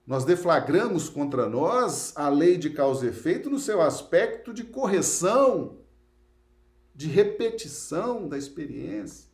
nós 0.06 0.24
deflagramos 0.24 1.08
contra 1.10 1.48
nós 1.48 2.14
a 2.16 2.30
lei 2.30 2.56
de 2.56 2.70
causa 2.70 3.04
e 3.04 3.10
efeito 3.10 3.50
no 3.50 3.58
seu 3.58 3.82
aspecto 3.82 4.54
de 4.54 4.64
correção, 4.64 5.78
de 6.94 7.08
repetição 7.08 8.26
da 8.26 8.38
experiência. 8.38 9.28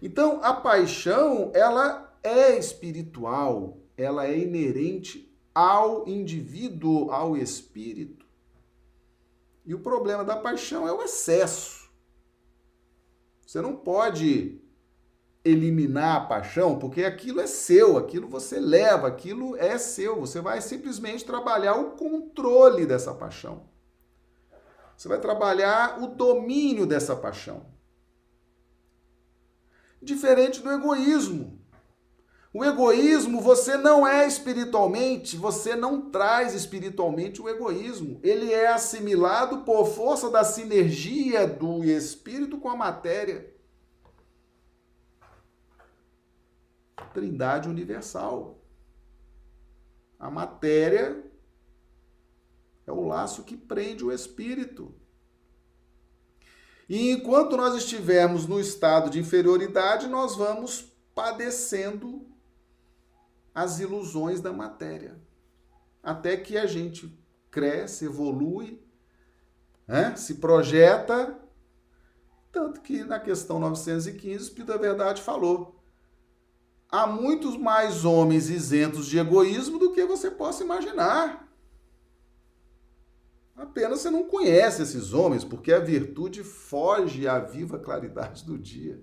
Então, 0.00 0.42
a 0.42 0.54
paixão, 0.54 1.52
ela 1.54 2.16
é 2.22 2.56
espiritual, 2.58 3.78
ela 3.96 4.26
é 4.26 4.38
inerente 4.38 5.30
ao 5.54 6.08
indivíduo, 6.08 7.10
ao 7.10 7.36
espírito. 7.36 8.24
E 9.64 9.74
o 9.74 9.80
problema 9.80 10.24
da 10.24 10.36
paixão 10.36 10.88
é 10.88 10.92
o 10.92 11.02
excesso. 11.02 11.81
Você 13.52 13.60
não 13.60 13.76
pode 13.76 14.62
eliminar 15.44 16.16
a 16.16 16.24
paixão, 16.24 16.78
porque 16.78 17.04
aquilo 17.04 17.38
é 17.38 17.46
seu, 17.46 17.98
aquilo 17.98 18.26
você 18.26 18.58
leva, 18.58 19.06
aquilo 19.06 19.54
é 19.58 19.76
seu. 19.76 20.18
Você 20.20 20.40
vai 20.40 20.62
simplesmente 20.62 21.22
trabalhar 21.22 21.74
o 21.74 21.90
controle 21.90 22.86
dessa 22.86 23.12
paixão. 23.12 23.68
Você 24.96 25.06
vai 25.06 25.20
trabalhar 25.20 26.02
o 26.02 26.06
domínio 26.06 26.86
dessa 26.86 27.14
paixão. 27.14 27.66
Diferente 30.00 30.62
do 30.62 30.72
egoísmo. 30.72 31.61
O 32.54 32.62
egoísmo, 32.62 33.40
você 33.40 33.78
não 33.78 34.06
é 34.06 34.26
espiritualmente, 34.26 35.38
você 35.38 35.74
não 35.74 36.10
traz 36.10 36.52
espiritualmente 36.52 37.40
o 37.40 37.48
egoísmo. 37.48 38.20
Ele 38.22 38.52
é 38.52 38.68
assimilado 38.68 39.62
por 39.62 39.86
força 39.86 40.28
da 40.28 40.44
sinergia 40.44 41.46
do 41.46 41.82
espírito 41.82 42.58
com 42.58 42.68
a 42.68 42.76
matéria. 42.76 43.50
Trindade 47.14 47.70
universal. 47.70 48.58
A 50.18 50.30
matéria 50.30 51.24
é 52.86 52.92
o 52.92 53.06
laço 53.06 53.44
que 53.44 53.56
prende 53.56 54.04
o 54.04 54.12
espírito. 54.12 54.94
E 56.86 57.12
enquanto 57.12 57.56
nós 57.56 57.74
estivermos 57.74 58.46
no 58.46 58.60
estado 58.60 59.08
de 59.08 59.18
inferioridade, 59.18 60.06
nós 60.06 60.36
vamos 60.36 60.92
padecendo 61.14 62.31
as 63.54 63.80
ilusões 63.80 64.40
da 64.40 64.52
matéria. 64.52 65.20
Até 66.02 66.36
que 66.36 66.56
a 66.56 66.66
gente 66.66 67.16
cresce, 67.50 68.06
evolui, 68.06 68.82
né? 69.86 70.16
se 70.16 70.34
projeta. 70.34 71.38
Tanto 72.50 72.80
que 72.80 73.04
na 73.04 73.20
questão 73.20 73.58
915, 73.58 74.36
o 74.36 74.42
Espírito 74.42 74.72
da 74.72 74.76
Verdade 74.76 75.22
falou: 75.22 75.82
há 76.88 77.06
muitos 77.06 77.56
mais 77.56 78.04
homens 78.04 78.48
isentos 78.48 79.06
de 79.06 79.18
egoísmo 79.18 79.78
do 79.78 79.92
que 79.92 80.04
você 80.04 80.30
possa 80.30 80.64
imaginar. 80.64 81.48
Apenas 83.54 84.00
você 84.00 84.10
não 84.10 84.24
conhece 84.24 84.82
esses 84.82 85.12
homens, 85.12 85.44
porque 85.44 85.72
a 85.72 85.78
virtude 85.78 86.42
foge 86.42 87.28
à 87.28 87.38
viva 87.38 87.78
claridade 87.78 88.44
do 88.44 88.58
dia. 88.58 89.00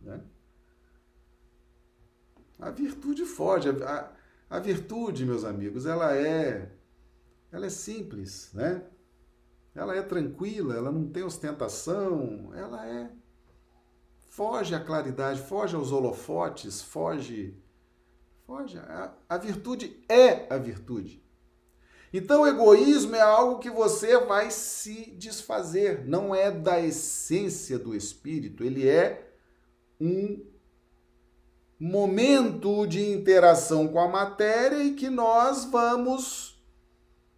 Né? 0.00 0.20
A 2.58 2.70
virtude 2.70 3.24
foge. 3.24 3.68
A, 3.70 4.12
a, 4.50 4.58
virtude, 4.58 5.24
meus 5.24 5.44
amigos, 5.44 5.86
ela 5.86 6.16
é, 6.16 6.70
ela 7.52 7.66
é 7.66 7.70
simples, 7.70 8.50
né? 8.52 8.82
Ela 9.74 9.94
é 9.94 10.02
tranquila, 10.02 10.74
ela 10.74 10.90
não 10.90 11.08
tem 11.08 11.22
ostentação, 11.22 12.50
ela 12.54 12.84
é 12.86 13.10
foge 14.38 14.74
à 14.74 14.80
claridade, 14.80 15.42
foge 15.42 15.74
aos 15.74 15.92
holofotes, 15.92 16.80
foge. 16.80 17.56
Foge. 18.46 18.78
A, 18.78 19.12
a 19.28 19.36
virtude 19.36 20.04
é 20.08 20.52
a 20.52 20.56
virtude. 20.56 21.22
Então, 22.12 22.42
o 22.42 22.46
egoísmo 22.46 23.14
é 23.14 23.20
algo 23.20 23.58
que 23.58 23.68
você 23.68 24.16
vai 24.18 24.50
se 24.50 25.10
desfazer, 25.10 26.06
não 26.06 26.34
é 26.34 26.50
da 26.50 26.80
essência 26.80 27.78
do 27.78 27.94
espírito, 27.94 28.64
ele 28.64 28.88
é 28.88 29.30
um 30.00 30.42
momento 31.78 32.86
de 32.86 33.12
interação 33.12 33.86
com 33.86 34.00
a 34.00 34.08
matéria 34.08 34.82
e 34.82 34.94
que 34.94 35.08
nós 35.08 35.64
vamos, 35.64 36.60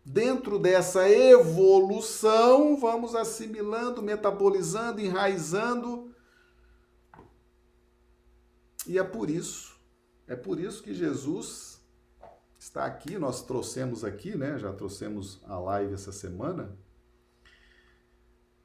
dentro 0.04 0.58
dessa 0.58 1.08
evolução, 1.08 2.76
vamos 2.78 3.14
assimilando, 3.14 4.02
metabolizando, 4.02 5.00
enraizando 5.00 6.14
E 8.86 8.98
é 8.98 9.04
por 9.04 9.28
isso, 9.28 9.78
é 10.26 10.34
por 10.34 10.58
isso 10.58 10.82
que 10.82 10.94
Jesus 10.94 11.80
está 12.58 12.86
aqui, 12.86 13.18
nós 13.18 13.42
trouxemos 13.42 14.04
aqui, 14.04 14.36
né? 14.36 14.58
Já 14.58 14.72
trouxemos 14.72 15.40
a 15.44 15.58
live 15.58 15.94
essa 15.94 16.12
semana. 16.12 16.76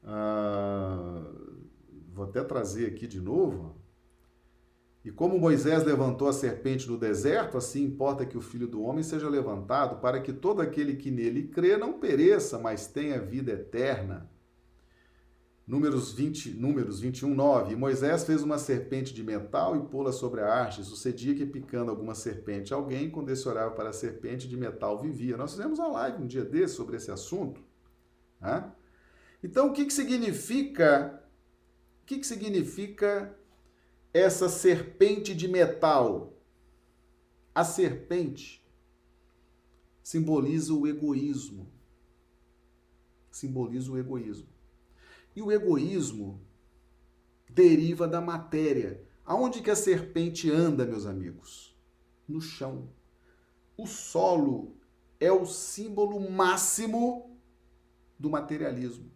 Ah, 0.03 1.26
vou 2.13 2.26
até 2.26 2.43
trazer 2.43 2.88
aqui 2.88 3.07
de 3.07 3.19
novo. 3.19 3.76
E 5.05 5.11
como 5.11 5.37
Moisés 5.37 5.83
levantou 5.83 6.27
a 6.27 6.33
serpente 6.33 6.89
no 6.89 6.97
deserto, 6.97 7.57
assim 7.57 7.83
importa 7.83 8.25
que 8.25 8.35
o 8.35 8.41
filho 8.41 8.67
do 8.67 8.81
homem 8.81 9.03
seja 9.03 9.29
levantado, 9.29 10.01
para 10.01 10.19
que 10.19 10.33
todo 10.33 10.63
aquele 10.63 10.95
que 10.95 11.11
nele 11.11 11.43
crê 11.43 11.77
não 11.77 11.99
pereça, 11.99 12.57
mas 12.57 12.87
tenha 12.87 13.21
vida 13.21 13.51
eterna. 13.51 14.27
Números, 15.67 16.11
20, 16.11 16.55
números 16.55 16.99
21, 16.99 17.35
9. 17.35 17.73
E 17.73 17.75
Moisés 17.75 18.23
fez 18.23 18.41
uma 18.41 18.57
serpente 18.57 19.13
de 19.13 19.23
metal 19.23 19.75
e 19.75 19.79
pô-la 19.87 20.11
sobre 20.11 20.41
a 20.41 20.51
arte. 20.51 20.83
Sucedia 20.83 21.35
que, 21.35 21.45
picando 21.45 21.91
alguma 21.91 22.15
serpente 22.15 22.73
alguém, 22.73 23.09
quando 23.11 23.29
esse 23.29 23.47
orava 23.47 23.75
para 23.75 23.89
a 23.89 23.93
serpente 23.93 24.47
de 24.47 24.57
metal, 24.57 24.99
vivia. 24.99 25.37
Nós 25.37 25.51
fizemos 25.51 25.77
uma 25.77 25.87
live 25.87 26.23
um 26.23 26.27
dia 26.27 26.43
desse 26.43 26.73
sobre 26.73 26.97
esse 26.97 27.11
assunto. 27.11 27.61
Né? 28.41 28.71
Então, 29.43 29.67
o 29.67 29.71
que, 29.71 29.85
que 29.85 29.93
significa? 29.93 31.23
O 32.01 32.05
que, 32.07 32.17
que 32.17 32.25
significa 32.25 33.35
essa 34.16 34.47
serpente 34.47 35.36
de 35.36 35.45
metal? 35.45 36.39
A 37.53 37.66
serpente 37.66 38.66
simboliza 40.01 40.74
o 40.74 40.88
egoísmo. 40.88 41.70
Simboliza 43.30 43.91
o 43.91 43.97
egoísmo. 43.97 44.47
E 45.36 45.41
o 45.41 45.51
egoísmo 45.51 46.39
deriva 47.49 48.07
da 48.07 48.22
matéria. 48.22 49.05
Aonde 49.26 49.61
que 49.61 49.70
a 49.70 49.76
serpente 49.76 50.49
anda, 50.49 50.86
meus 50.86 51.05
amigos? 51.05 51.78
No 52.26 52.39
chão. 52.39 52.88
O 53.76 53.86
solo 53.86 54.78
é 55.20 55.30
o 55.30 55.45
símbolo 55.45 56.32
máximo 56.32 57.38
do 58.18 58.30
materialismo. 58.30 59.11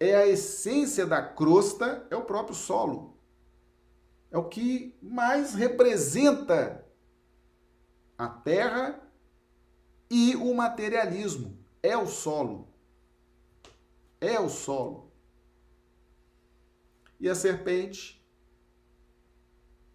É 0.00 0.16
a 0.16 0.26
essência 0.26 1.04
da 1.04 1.22
crosta, 1.22 2.06
é 2.10 2.16
o 2.16 2.24
próprio 2.24 2.54
solo. 2.54 3.11
É 4.32 4.38
o 4.38 4.48
que 4.48 4.98
mais 5.00 5.54
representa 5.54 6.84
a 8.18 8.26
terra 8.26 9.00
e 10.10 10.34
o 10.34 10.52
materialismo. 10.52 11.56
É 11.80 11.96
o 11.96 12.08
solo 12.08 12.72
é 14.22 14.38
o 14.38 14.48
solo. 14.48 15.10
E 17.18 17.28
a 17.28 17.34
serpente 17.34 18.24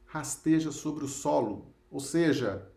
rasteja 0.06 0.72
sobre 0.72 1.06
o 1.06 1.08
solo, 1.08 1.74
ou 1.90 2.00
seja, 2.00 2.70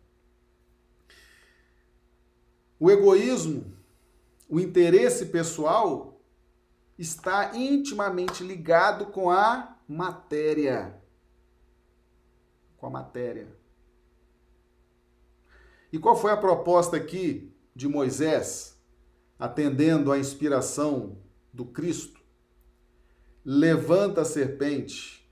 o 2.79 2.91
egoísmo, 2.91 3.77
o 4.49 4.59
interesse 4.59 5.27
pessoal 5.27 6.21
está 6.99 7.57
intimamente 7.57 8.43
ligado 8.43 9.07
com 9.07 9.31
a 9.31 9.77
matéria. 9.89 11.00
Com 12.81 12.87
a 12.87 12.91
matéria. 12.91 13.47
E 15.93 15.99
qual 15.99 16.17
foi 16.17 16.33
a 16.33 16.37
proposta 16.37 16.97
aqui 16.97 17.53
de 17.75 17.87
Moisés, 17.87 18.81
atendendo 19.39 20.11
à 20.11 20.19
inspiração 20.19 21.19
do 21.53 21.65
Cristo, 21.65 22.21
levanta 23.45 24.23
a 24.23 24.25
serpente, 24.25 25.31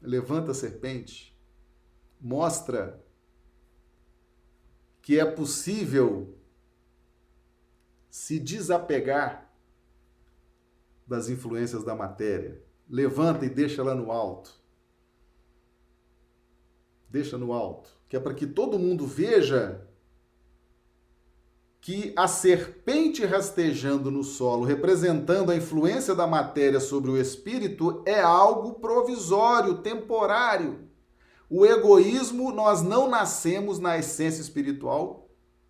levanta 0.00 0.50
a 0.50 0.54
serpente, 0.54 1.38
mostra 2.20 3.02
que 5.00 5.18
é 5.18 5.24
possível 5.24 6.38
se 8.08 8.38
desapegar 8.38 9.52
das 11.06 11.28
influências 11.28 11.82
da 11.82 11.94
matéria. 11.94 12.62
Levanta 12.88 13.44
e 13.44 13.50
deixa 13.50 13.82
lá 13.82 13.94
no 13.94 14.12
alto. 14.12 14.61
Deixa 17.12 17.36
no 17.36 17.52
alto, 17.52 17.90
que 18.08 18.16
é 18.16 18.20
para 18.20 18.32
que 18.32 18.46
todo 18.46 18.78
mundo 18.78 19.06
veja 19.06 19.86
que 21.78 22.10
a 22.16 22.26
serpente 22.26 23.22
rastejando 23.26 24.10
no 24.10 24.24
solo, 24.24 24.64
representando 24.64 25.50
a 25.50 25.56
influência 25.56 26.14
da 26.14 26.26
matéria 26.26 26.80
sobre 26.80 27.10
o 27.10 27.18
espírito, 27.18 28.02
é 28.06 28.22
algo 28.22 28.80
provisório, 28.80 29.82
temporário. 29.82 30.88
O 31.50 31.66
egoísmo, 31.66 32.50
nós 32.50 32.80
não 32.80 33.10
nascemos 33.10 33.78
na 33.78 33.98
essência 33.98 34.40
espiritual 34.40 35.28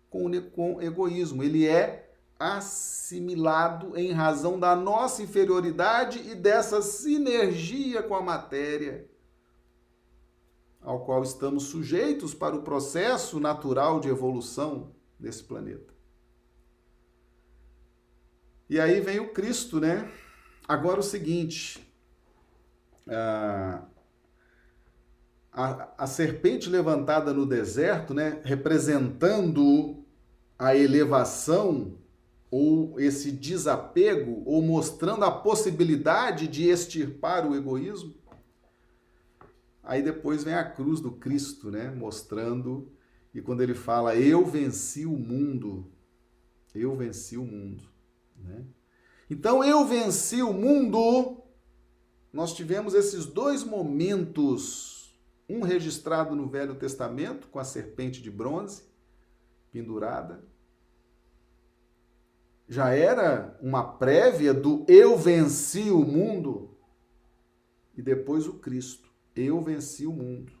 com, 0.09 0.31
com 0.51 0.81
egoísmo. 0.81 1.43
Ele 1.43 1.67
é 1.67 2.09
assimilado 2.39 3.97
em 3.97 4.13
razão 4.13 4.57
da 4.57 4.77
nossa 4.77 5.21
inferioridade 5.21 6.21
e 6.25 6.35
dessa 6.35 6.81
sinergia 6.81 8.01
com 8.01 8.15
a 8.15 8.21
matéria, 8.21 9.11
ao 10.83 11.05
qual 11.05 11.23
estamos 11.23 11.63
sujeitos 11.63 12.33
para 12.33 12.55
o 12.55 12.61
processo 12.61 13.39
natural 13.39 13.99
de 13.99 14.09
evolução 14.09 14.91
desse 15.19 15.43
planeta. 15.43 15.93
E 18.69 18.79
aí 18.79 18.99
vem 19.01 19.19
o 19.19 19.31
Cristo, 19.33 19.79
né? 19.79 20.11
Agora 20.67 20.99
o 20.99 21.03
seguinte, 21.03 21.85
a, 23.07 23.83
a, 25.51 25.89
a 25.97 26.07
serpente 26.07 26.69
levantada 26.69 27.33
no 27.33 27.45
deserto, 27.45 28.13
né, 28.13 28.41
representando 28.43 30.03
a 30.57 30.75
elevação 30.75 31.97
ou 32.49 32.99
esse 32.99 33.31
desapego, 33.31 34.43
ou 34.45 34.61
mostrando 34.61 35.25
a 35.25 35.31
possibilidade 35.31 36.47
de 36.47 36.69
extirpar 36.69 37.47
o 37.47 37.55
egoísmo. 37.55 38.13
Aí 39.83 40.01
depois 40.01 40.43
vem 40.43 40.53
a 40.53 40.63
cruz 40.63 41.01
do 41.01 41.11
Cristo, 41.11 41.69
né? 41.69 41.91
Mostrando, 41.91 42.89
e 43.33 43.41
quando 43.41 43.61
ele 43.61 43.73
fala, 43.73 44.15
eu 44.15 44.45
venci 44.45 45.05
o 45.05 45.17
mundo, 45.17 45.91
eu 46.73 46.95
venci 46.95 47.35
o 47.35 47.43
mundo. 47.43 47.83
Né? 48.37 48.65
Então 49.29 49.63
eu 49.63 49.85
venci 49.85 50.41
o 50.41 50.53
mundo. 50.53 51.43
Nós 52.31 52.55
tivemos 52.55 52.93
esses 52.93 53.25
dois 53.25 53.63
momentos, 53.63 55.19
um 55.49 55.61
registrado 55.61 56.35
no 56.35 56.47
Velho 56.47 56.75
Testamento 56.75 57.47
com 57.47 57.59
a 57.59 57.63
serpente 57.63 58.21
de 58.21 58.31
bronze 58.31 58.83
pendurada. 59.71 60.47
Já 62.69 62.91
era 62.91 63.57
uma 63.61 63.83
prévia 63.83 64.53
do 64.53 64.85
eu 64.87 65.17
venci 65.17 65.89
o 65.89 65.99
mundo 65.99 66.77
e 67.95 68.01
depois 68.01 68.47
o 68.47 68.53
Cristo. 68.53 69.02
Eu 69.35 69.61
venci 69.61 70.05
o 70.05 70.11
mundo. 70.11 70.51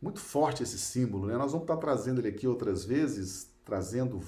Muito 0.00 0.20
forte 0.20 0.62
esse 0.62 0.78
símbolo, 0.78 1.26
né? 1.26 1.36
Nós 1.36 1.52
vamos 1.52 1.64
estar 1.64 1.76
trazendo 1.76 2.20
ele 2.20 2.28
aqui 2.28 2.46
outras 2.46 2.84
vezes, 2.84 3.54
trazendo 3.64 4.20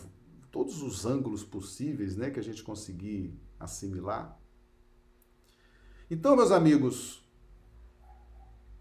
todos 0.50 0.82
os 0.82 1.04
ângulos 1.04 1.42
possíveis, 1.42 2.14
né, 2.14 2.30
que 2.30 2.38
a 2.38 2.42
gente 2.42 2.62
conseguir 2.62 3.36
assimilar. 3.58 4.38
Então, 6.08 6.36
meus 6.36 6.52
amigos, 6.52 7.24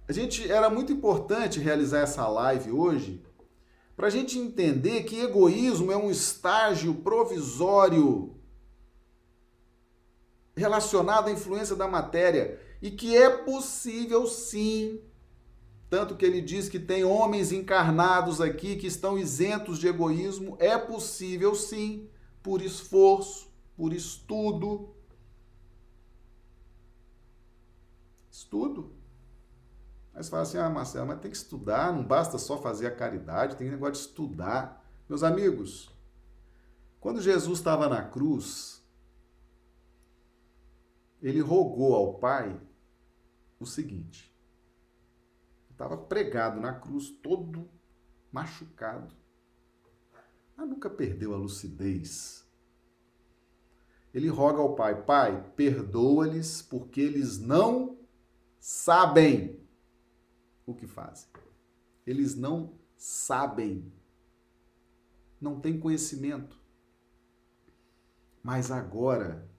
a 0.08 0.12
gente 0.12 0.52
era 0.52 0.70
muito 0.70 0.92
importante 0.92 1.60
realizar 1.60 2.02
essa 2.02 2.28
live 2.28 2.72
hoje 2.72 3.26
para 3.96 4.08
a 4.08 4.10
gente 4.10 4.38
entender 4.38 5.04
que 5.04 5.20
egoísmo 5.20 5.92
é 5.92 5.98
um 5.98 6.12
estágio 6.12 6.94
provisório 6.96 8.36
relacionado 10.56 11.28
à 11.28 11.32
influência 11.32 11.76
da 11.76 11.88
matéria 11.88 12.60
e 12.84 12.92
que 12.92 13.18
é 13.18 13.30
possível 13.30 14.28
sim 14.28 15.02
tanto 15.94 16.16
que 16.16 16.26
ele 16.26 16.42
diz 16.42 16.68
que 16.68 16.80
tem 16.80 17.04
homens 17.04 17.52
encarnados 17.52 18.42
aqui 18.42 18.76
que 18.76 18.88
estão 18.88 19.16
isentos 19.16 19.78
de 19.78 19.88
egoísmo. 19.88 20.58
É 20.60 20.76
possível, 20.76 21.54
sim, 21.54 22.10
por 22.42 22.64
esforço, 22.64 23.54
por 23.78 23.94
estudo. 23.94 24.96
Estudo. 28.32 28.92
Você 30.16 30.32
fala 30.32 30.42
assim, 30.42 30.58
ah, 30.58 30.68
Marcelo, 30.68 31.06
mas 31.06 31.20
tem 31.20 31.30
que 31.30 31.38
estudar, 31.38 31.94
não 31.94 32.04
basta 32.04 32.40
só 32.40 32.58
fazer 32.60 32.88
a 32.88 32.96
caridade, 32.96 33.56
tem 33.56 33.70
negócio 33.70 33.94
de 33.94 34.00
estudar. 34.00 34.84
Meus 35.08 35.22
amigos, 35.22 35.96
quando 37.00 37.22
Jesus 37.22 37.60
estava 37.60 37.88
na 37.88 38.02
cruz, 38.02 38.84
ele 41.22 41.40
rogou 41.40 41.94
ao 41.94 42.16
Pai 42.16 42.60
o 43.64 43.68
seguinte: 43.68 44.34
Estava 45.72 45.98
pregado 45.98 46.60
na 46.60 46.74
cruz, 46.74 47.10
todo 47.10 47.70
machucado. 48.32 49.14
Mas 50.56 50.70
nunca 50.70 50.90
perdeu 50.90 51.34
a 51.34 51.38
lucidez. 51.38 52.48
ele 54.14 54.28
roga 54.28 54.60
ao 54.60 54.76
Pai: 54.76 55.04
Pai, 55.04 55.52
perdoa-lhes 55.56 56.62
porque 56.62 57.02
eles 57.02 57.40
não 57.40 57.98
sabem 58.60 59.60
o 60.66 60.74
que 60.74 60.88
fazem. 60.88 61.28
Eles 62.06 62.36
não 62.36 62.78
sabem. 62.96 63.92
Não 65.42 65.60
têm 65.60 65.80
conhecimento. 65.80 66.62
Mas 68.44 68.72
agora, 68.72 69.50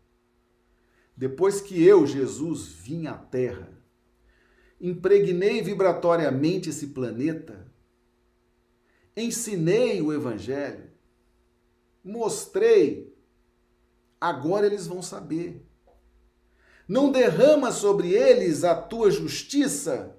depois 1.16 1.60
que 1.60 1.82
eu, 1.82 2.06
Jesus, 2.06 2.66
vim 2.68 3.06
à 3.06 3.16
Terra, 3.16 3.83
impregnei 4.84 5.62
vibratoriamente 5.62 6.68
esse 6.68 6.88
planeta, 6.88 7.66
ensinei 9.16 10.02
o 10.02 10.12
Evangelho, 10.12 10.90
mostrei, 12.04 13.16
agora 14.20 14.66
eles 14.66 14.86
vão 14.86 15.00
saber. 15.00 15.66
Não 16.86 17.10
derrama 17.10 17.72
sobre 17.72 18.12
eles 18.12 18.62
a 18.62 18.74
tua 18.74 19.10
justiça, 19.10 20.18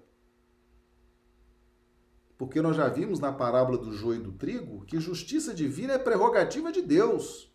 porque 2.36 2.60
nós 2.60 2.76
já 2.76 2.90
vimos 2.90 3.20
na 3.20 3.32
parábola 3.32 3.78
do 3.78 3.94
joio 3.94 4.20
e 4.20 4.24
do 4.24 4.32
trigo 4.32 4.84
que 4.86 5.00
justiça 5.00 5.54
divina 5.54 5.94
é 5.94 6.00
prerrogativa 6.00 6.72
de 6.72 6.82
Deus. 6.82 7.54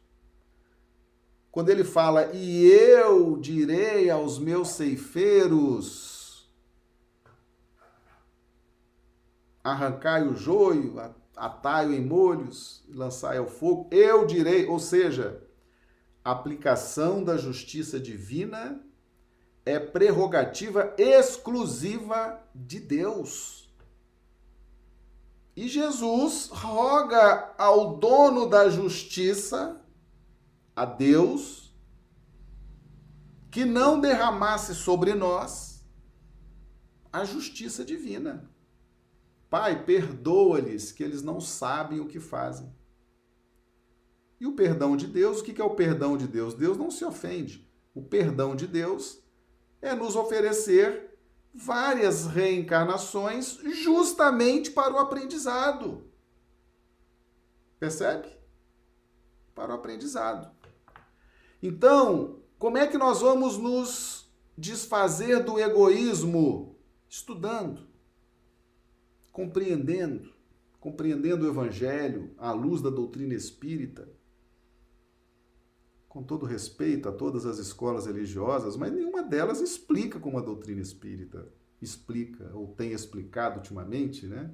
Quando 1.51 1.71
ele 1.71 1.83
fala, 1.83 2.31
e 2.33 2.69
eu 2.69 3.37
direi 3.37 4.09
aos 4.09 4.39
meus 4.39 4.69
ceifeiros, 4.69 6.10
arrancai 9.63 10.27
o 10.27 10.37
joio, 10.37 10.99
atai-o 11.37 11.93
em 11.93 12.05
molhos, 12.05 12.85
lançai 12.89 13.39
ao 13.39 13.47
fogo, 13.47 13.89
eu 13.91 14.27
direi, 14.27 14.67
ou 14.67 14.79
seja, 14.79 15.43
aplicação 16.25 17.23
da 17.25 17.37
justiça 17.37 17.99
divina 17.99 18.81
é 19.65 19.79
prerrogativa 19.79 20.95
exclusiva 20.99 22.41
de 22.55 22.81
Deus. 22.81 23.71
E 25.57 25.69
Jesus 25.69 26.49
roga 26.51 27.55
ao 27.59 27.97
dono 27.97 28.49
da 28.49 28.71
justiça, 28.71 29.81
a 30.75 30.85
Deus, 30.85 31.75
que 33.51 33.65
não 33.65 34.01
derramasse 34.01 34.75
sobre 34.75 35.13
nós 35.13 35.85
a 37.13 37.25
justiça 37.25 37.85
divina. 37.85 38.49
Pai, 39.51 39.84
perdoa-lhes, 39.84 40.92
que 40.92 41.03
eles 41.03 41.22
não 41.22 41.40
sabem 41.40 41.98
o 41.98 42.07
que 42.07 42.20
fazem. 42.20 42.72
E 44.40 44.46
o 44.46 44.53
perdão 44.53 44.96
de 44.96 45.09
Deus, 45.09 45.40
o 45.40 45.44
que 45.44 45.61
é 45.61 45.64
o 45.64 45.74
perdão 45.74 46.16
de 46.16 46.28
Deus? 46.28 46.55
Deus 46.55 46.78
não 46.78 46.90
se 46.90 47.05
ofende. 47.05 47.68
O 47.92 48.01
perdão 48.01 48.55
de 48.55 48.68
Deus 48.68 49.20
é 49.82 49.92
nos 49.92 50.14
oferecer 50.14 51.18
várias 51.53 52.26
reencarnações 52.26 53.59
justamente 53.82 54.70
para 54.70 54.94
o 54.94 54.98
aprendizado. 54.98 56.09
Percebe? 57.80 58.28
Para 59.53 59.72
o 59.72 59.74
aprendizado. 59.74 60.55
Então, 61.61 62.40
como 62.57 62.78
é 62.78 62.86
que 62.86 62.96
nós 62.96 63.20
vamos 63.20 63.59
nos 63.59 64.32
desfazer 64.57 65.42
do 65.42 65.59
egoísmo? 65.59 66.78
Estudando, 67.09 67.89
compreendendo, 69.33 70.33
compreendendo 70.78 71.45
o 71.45 71.49
Evangelho 71.49 72.35
à 72.39 72.53
luz 72.53 72.81
da 72.83 72.91
doutrina 72.91 73.35
espírita 73.35 74.09
com 76.11 76.24
todo 76.24 76.45
respeito 76.45 77.09
a 77.09 77.12
todas 77.12 77.47
as 77.47 77.59
escolas 77.59 78.07
religiosas, 78.07 78.76
mas 78.76 78.93
nenhuma 78.93 79.22
delas 79.22 79.61
explica 79.61 80.18
como 80.18 80.39
a 80.39 80.43
doutrina 80.43 80.81
espírita 80.81 81.49
explica 81.81 82.51
ou 82.53 82.74
tem 82.74 82.91
explicado 82.91 83.59
ultimamente, 83.59 84.26
né? 84.26 84.51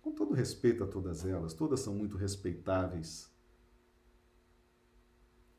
Com 0.00 0.10
todo 0.10 0.32
respeito 0.32 0.82
a 0.82 0.86
todas 0.86 1.26
elas, 1.26 1.52
todas 1.52 1.80
são 1.80 1.94
muito 1.94 2.16
respeitáveis. 2.16 3.30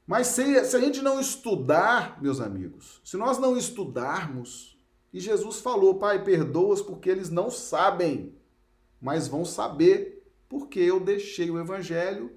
Mas 0.08 0.28
se, 0.28 0.66
se 0.66 0.76
a 0.76 0.80
gente 0.80 1.04
não 1.04 1.20
estudar, 1.20 2.20
meus 2.20 2.42
amigos, 2.42 3.00
se 3.06 3.16
nós 3.16 3.38
não 3.38 3.56
estudarmos, 3.56 4.73
e 5.14 5.20
Jesus 5.20 5.60
falou, 5.60 6.00
Pai, 6.00 6.24
perdoa-os 6.24 6.82
porque 6.82 7.08
eles 7.08 7.30
não 7.30 7.52
sabem, 7.52 8.36
mas 9.00 9.28
vão 9.28 9.46
saber 9.46 10.28
porque 10.50 10.80
eu 10.80 11.00
deixei 11.00 11.52
o 11.52 11.60
Evangelho 11.60 12.36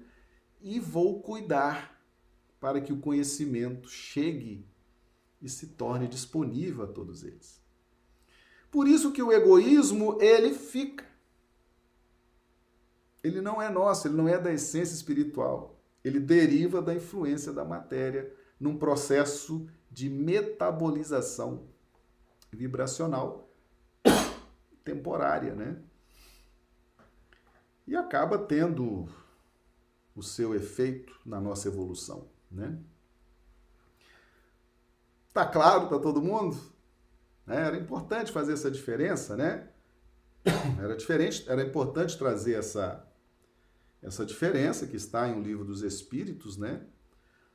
e 0.61 0.79
vou 0.79 1.19
cuidar 1.21 1.99
para 2.59 2.79
que 2.79 2.93
o 2.93 2.99
conhecimento 2.99 3.89
chegue 3.89 4.63
e 5.41 5.49
se 5.49 5.67
torne 5.67 6.07
disponível 6.07 6.83
a 6.83 6.87
todos 6.87 7.23
eles. 7.23 7.59
Por 8.69 8.87
isso 8.87 9.11
que 9.11 9.23
o 9.23 9.31
egoísmo, 9.31 10.21
ele 10.21 10.53
fica. 10.53 11.05
Ele 13.23 13.41
não 13.41 13.61
é 13.61 13.69
nosso, 13.69 14.07
ele 14.07 14.15
não 14.15 14.27
é 14.27 14.37
da 14.37 14.53
essência 14.53 14.93
espiritual. 14.93 15.79
Ele 16.03 16.19
deriva 16.19 16.81
da 16.81 16.93
influência 16.93 17.51
da 17.51 17.65
matéria 17.65 18.31
num 18.59 18.77
processo 18.77 19.67
de 19.89 20.09
metabolização 20.09 21.67
vibracional 22.51 23.49
temporária, 24.83 25.53
né? 25.53 25.81
E 27.85 27.95
acaba 27.95 28.37
tendo 28.37 29.07
o 30.15 30.21
seu 30.23 30.55
efeito 30.55 31.19
na 31.25 31.39
nossa 31.39 31.67
evolução 31.67 32.29
né? 32.51 32.77
Tá 35.33 35.45
claro 35.45 35.87
para 35.87 35.99
todo 35.99 36.21
mundo? 36.21 36.57
É, 37.47 37.55
era 37.55 37.77
importante 37.77 38.31
fazer 38.31 38.53
essa 38.53 38.71
diferença, 38.71 39.35
né? 39.35 39.69
Era 40.79 40.95
diferente, 40.95 41.45
era 41.47 41.61
importante 41.61 42.17
trazer 42.17 42.55
essa 42.55 43.03
essa 44.01 44.25
diferença 44.25 44.85
que 44.85 44.95
está 44.95 45.27
em 45.27 45.37
O 45.37 45.41
Livro 45.41 45.65
dos 45.65 45.81
Espíritos, 45.81 46.55
né? 46.55 46.85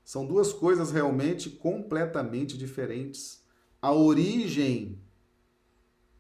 São 0.05 0.26
duas 0.26 0.53
coisas 0.53 0.90
realmente 0.90 1.49
completamente 1.49 2.59
diferentes. 2.59 3.41
A 3.83 3.93
origem 3.93 4.99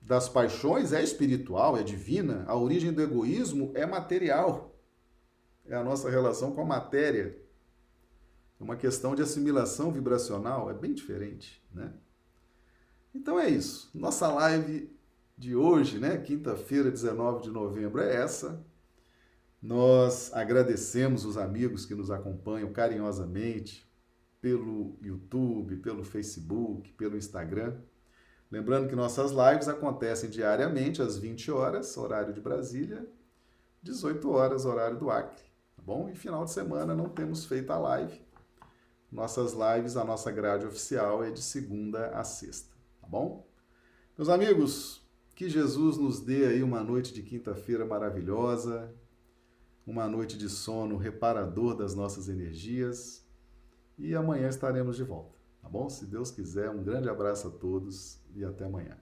das 0.00 0.28
paixões 0.28 0.92
é 0.92 1.02
espiritual, 1.02 1.78
é 1.78 1.82
divina. 1.82 2.44
A 2.46 2.56
origem 2.56 2.92
do 2.92 3.00
egoísmo 3.00 3.70
é 3.74 3.86
material. 3.86 4.76
É 5.64 5.76
a 5.76 5.84
nossa 5.84 6.10
relação 6.10 6.52
com 6.52 6.60
a 6.60 6.66
matéria 6.66 7.40
uma 8.62 8.76
questão 8.76 9.14
de 9.14 9.22
assimilação 9.22 9.90
vibracional, 9.90 10.70
é 10.70 10.74
bem 10.74 10.94
diferente, 10.94 11.62
né? 11.74 11.92
Então 13.14 13.38
é 13.38 13.48
isso. 13.48 13.90
Nossa 13.92 14.28
live 14.28 14.90
de 15.36 15.56
hoje, 15.56 15.98
né, 15.98 16.16
quinta-feira, 16.16 16.90
19 16.90 17.42
de 17.42 17.50
novembro, 17.50 18.00
é 18.00 18.14
essa. 18.14 18.64
Nós 19.60 20.32
agradecemos 20.32 21.24
os 21.24 21.36
amigos 21.36 21.84
que 21.84 21.94
nos 21.94 22.10
acompanham 22.10 22.72
carinhosamente 22.72 23.86
pelo 24.42 24.98
YouTube, 25.00 25.76
pelo 25.76 26.04
Facebook, 26.04 26.92
pelo 26.92 27.16
Instagram. 27.16 27.78
Lembrando 28.50 28.88
que 28.88 28.94
nossas 28.94 29.30
lives 29.30 29.68
acontecem 29.68 30.28
diariamente 30.28 31.00
às 31.00 31.16
20 31.16 31.50
horas, 31.50 31.96
horário 31.96 32.34
de 32.34 32.40
Brasília, 32.42 33.08
18 33.82 34.30
horas, 34.30 34.66
horário 34.66 34.98
do 34.98 35.10
Acre, 35.10 35.42
tá 35.74 35.82
bom? 35.82 36.10
E 36.10 36.14
final 36.14 36.44
de 36.44 36.50
semana 36.50 36.94
não 36.94 37.08
temos 37.08 37.46
feito 37.46 37.72
a 37.72 37.78
live 37.78 38.20
nossas 39.12 39.52
lives, 39.52 39.96
a 39.96 40.04
nossa 40.04 40.32
grade 40.32 40.66
oficial 40.66 41.22
é 41.22 41.30
de 41.30 41.42
segunda 41.42 42.08
a 42.08 42.24
sexta, 42.24 42.74
tá 43.00 43.06
bom? 43.06 43.46
Meus 44.16 44.30
amigos, 44.30 45.06
que 45.34 45.50
Jesus 45.50 45.98
nos 45.98 46.20
dê 46.20 46.46
aí 46.46 46.62
uma 46.62 46.82
noite 46.82 47.12
de 47.12 47.22
quinta-feira 47.22 47.84
maravilhosa, 47.84 48.90
uma 49.86 50.08
noite 50.08 50.38
de 50.38 50.48
sono 50.48 50.96
reparador 50.96 51.76
das 51.76 51.94
nossas 51.94 52.28
energias 52.28 53.21
e 54.02 54.16
amanhã 54.16 54.48
estaremos 54.48 54.96
de 54.96 55.04
volta, 55.04 55.38
tá 55.60 55.68
bom? 55.68 55.88
Se 55.88 56.04
Deus 56.04 56.32
quiser, 56.32 56.68
um 56.68 56.82
grande 56.82 57.08
abraço 57.08 57.46
a 57.46 57.50
todos 57.50 58.20
e 58.34 58.44
até 58.44 58.64
amanhã. 58.64 58.98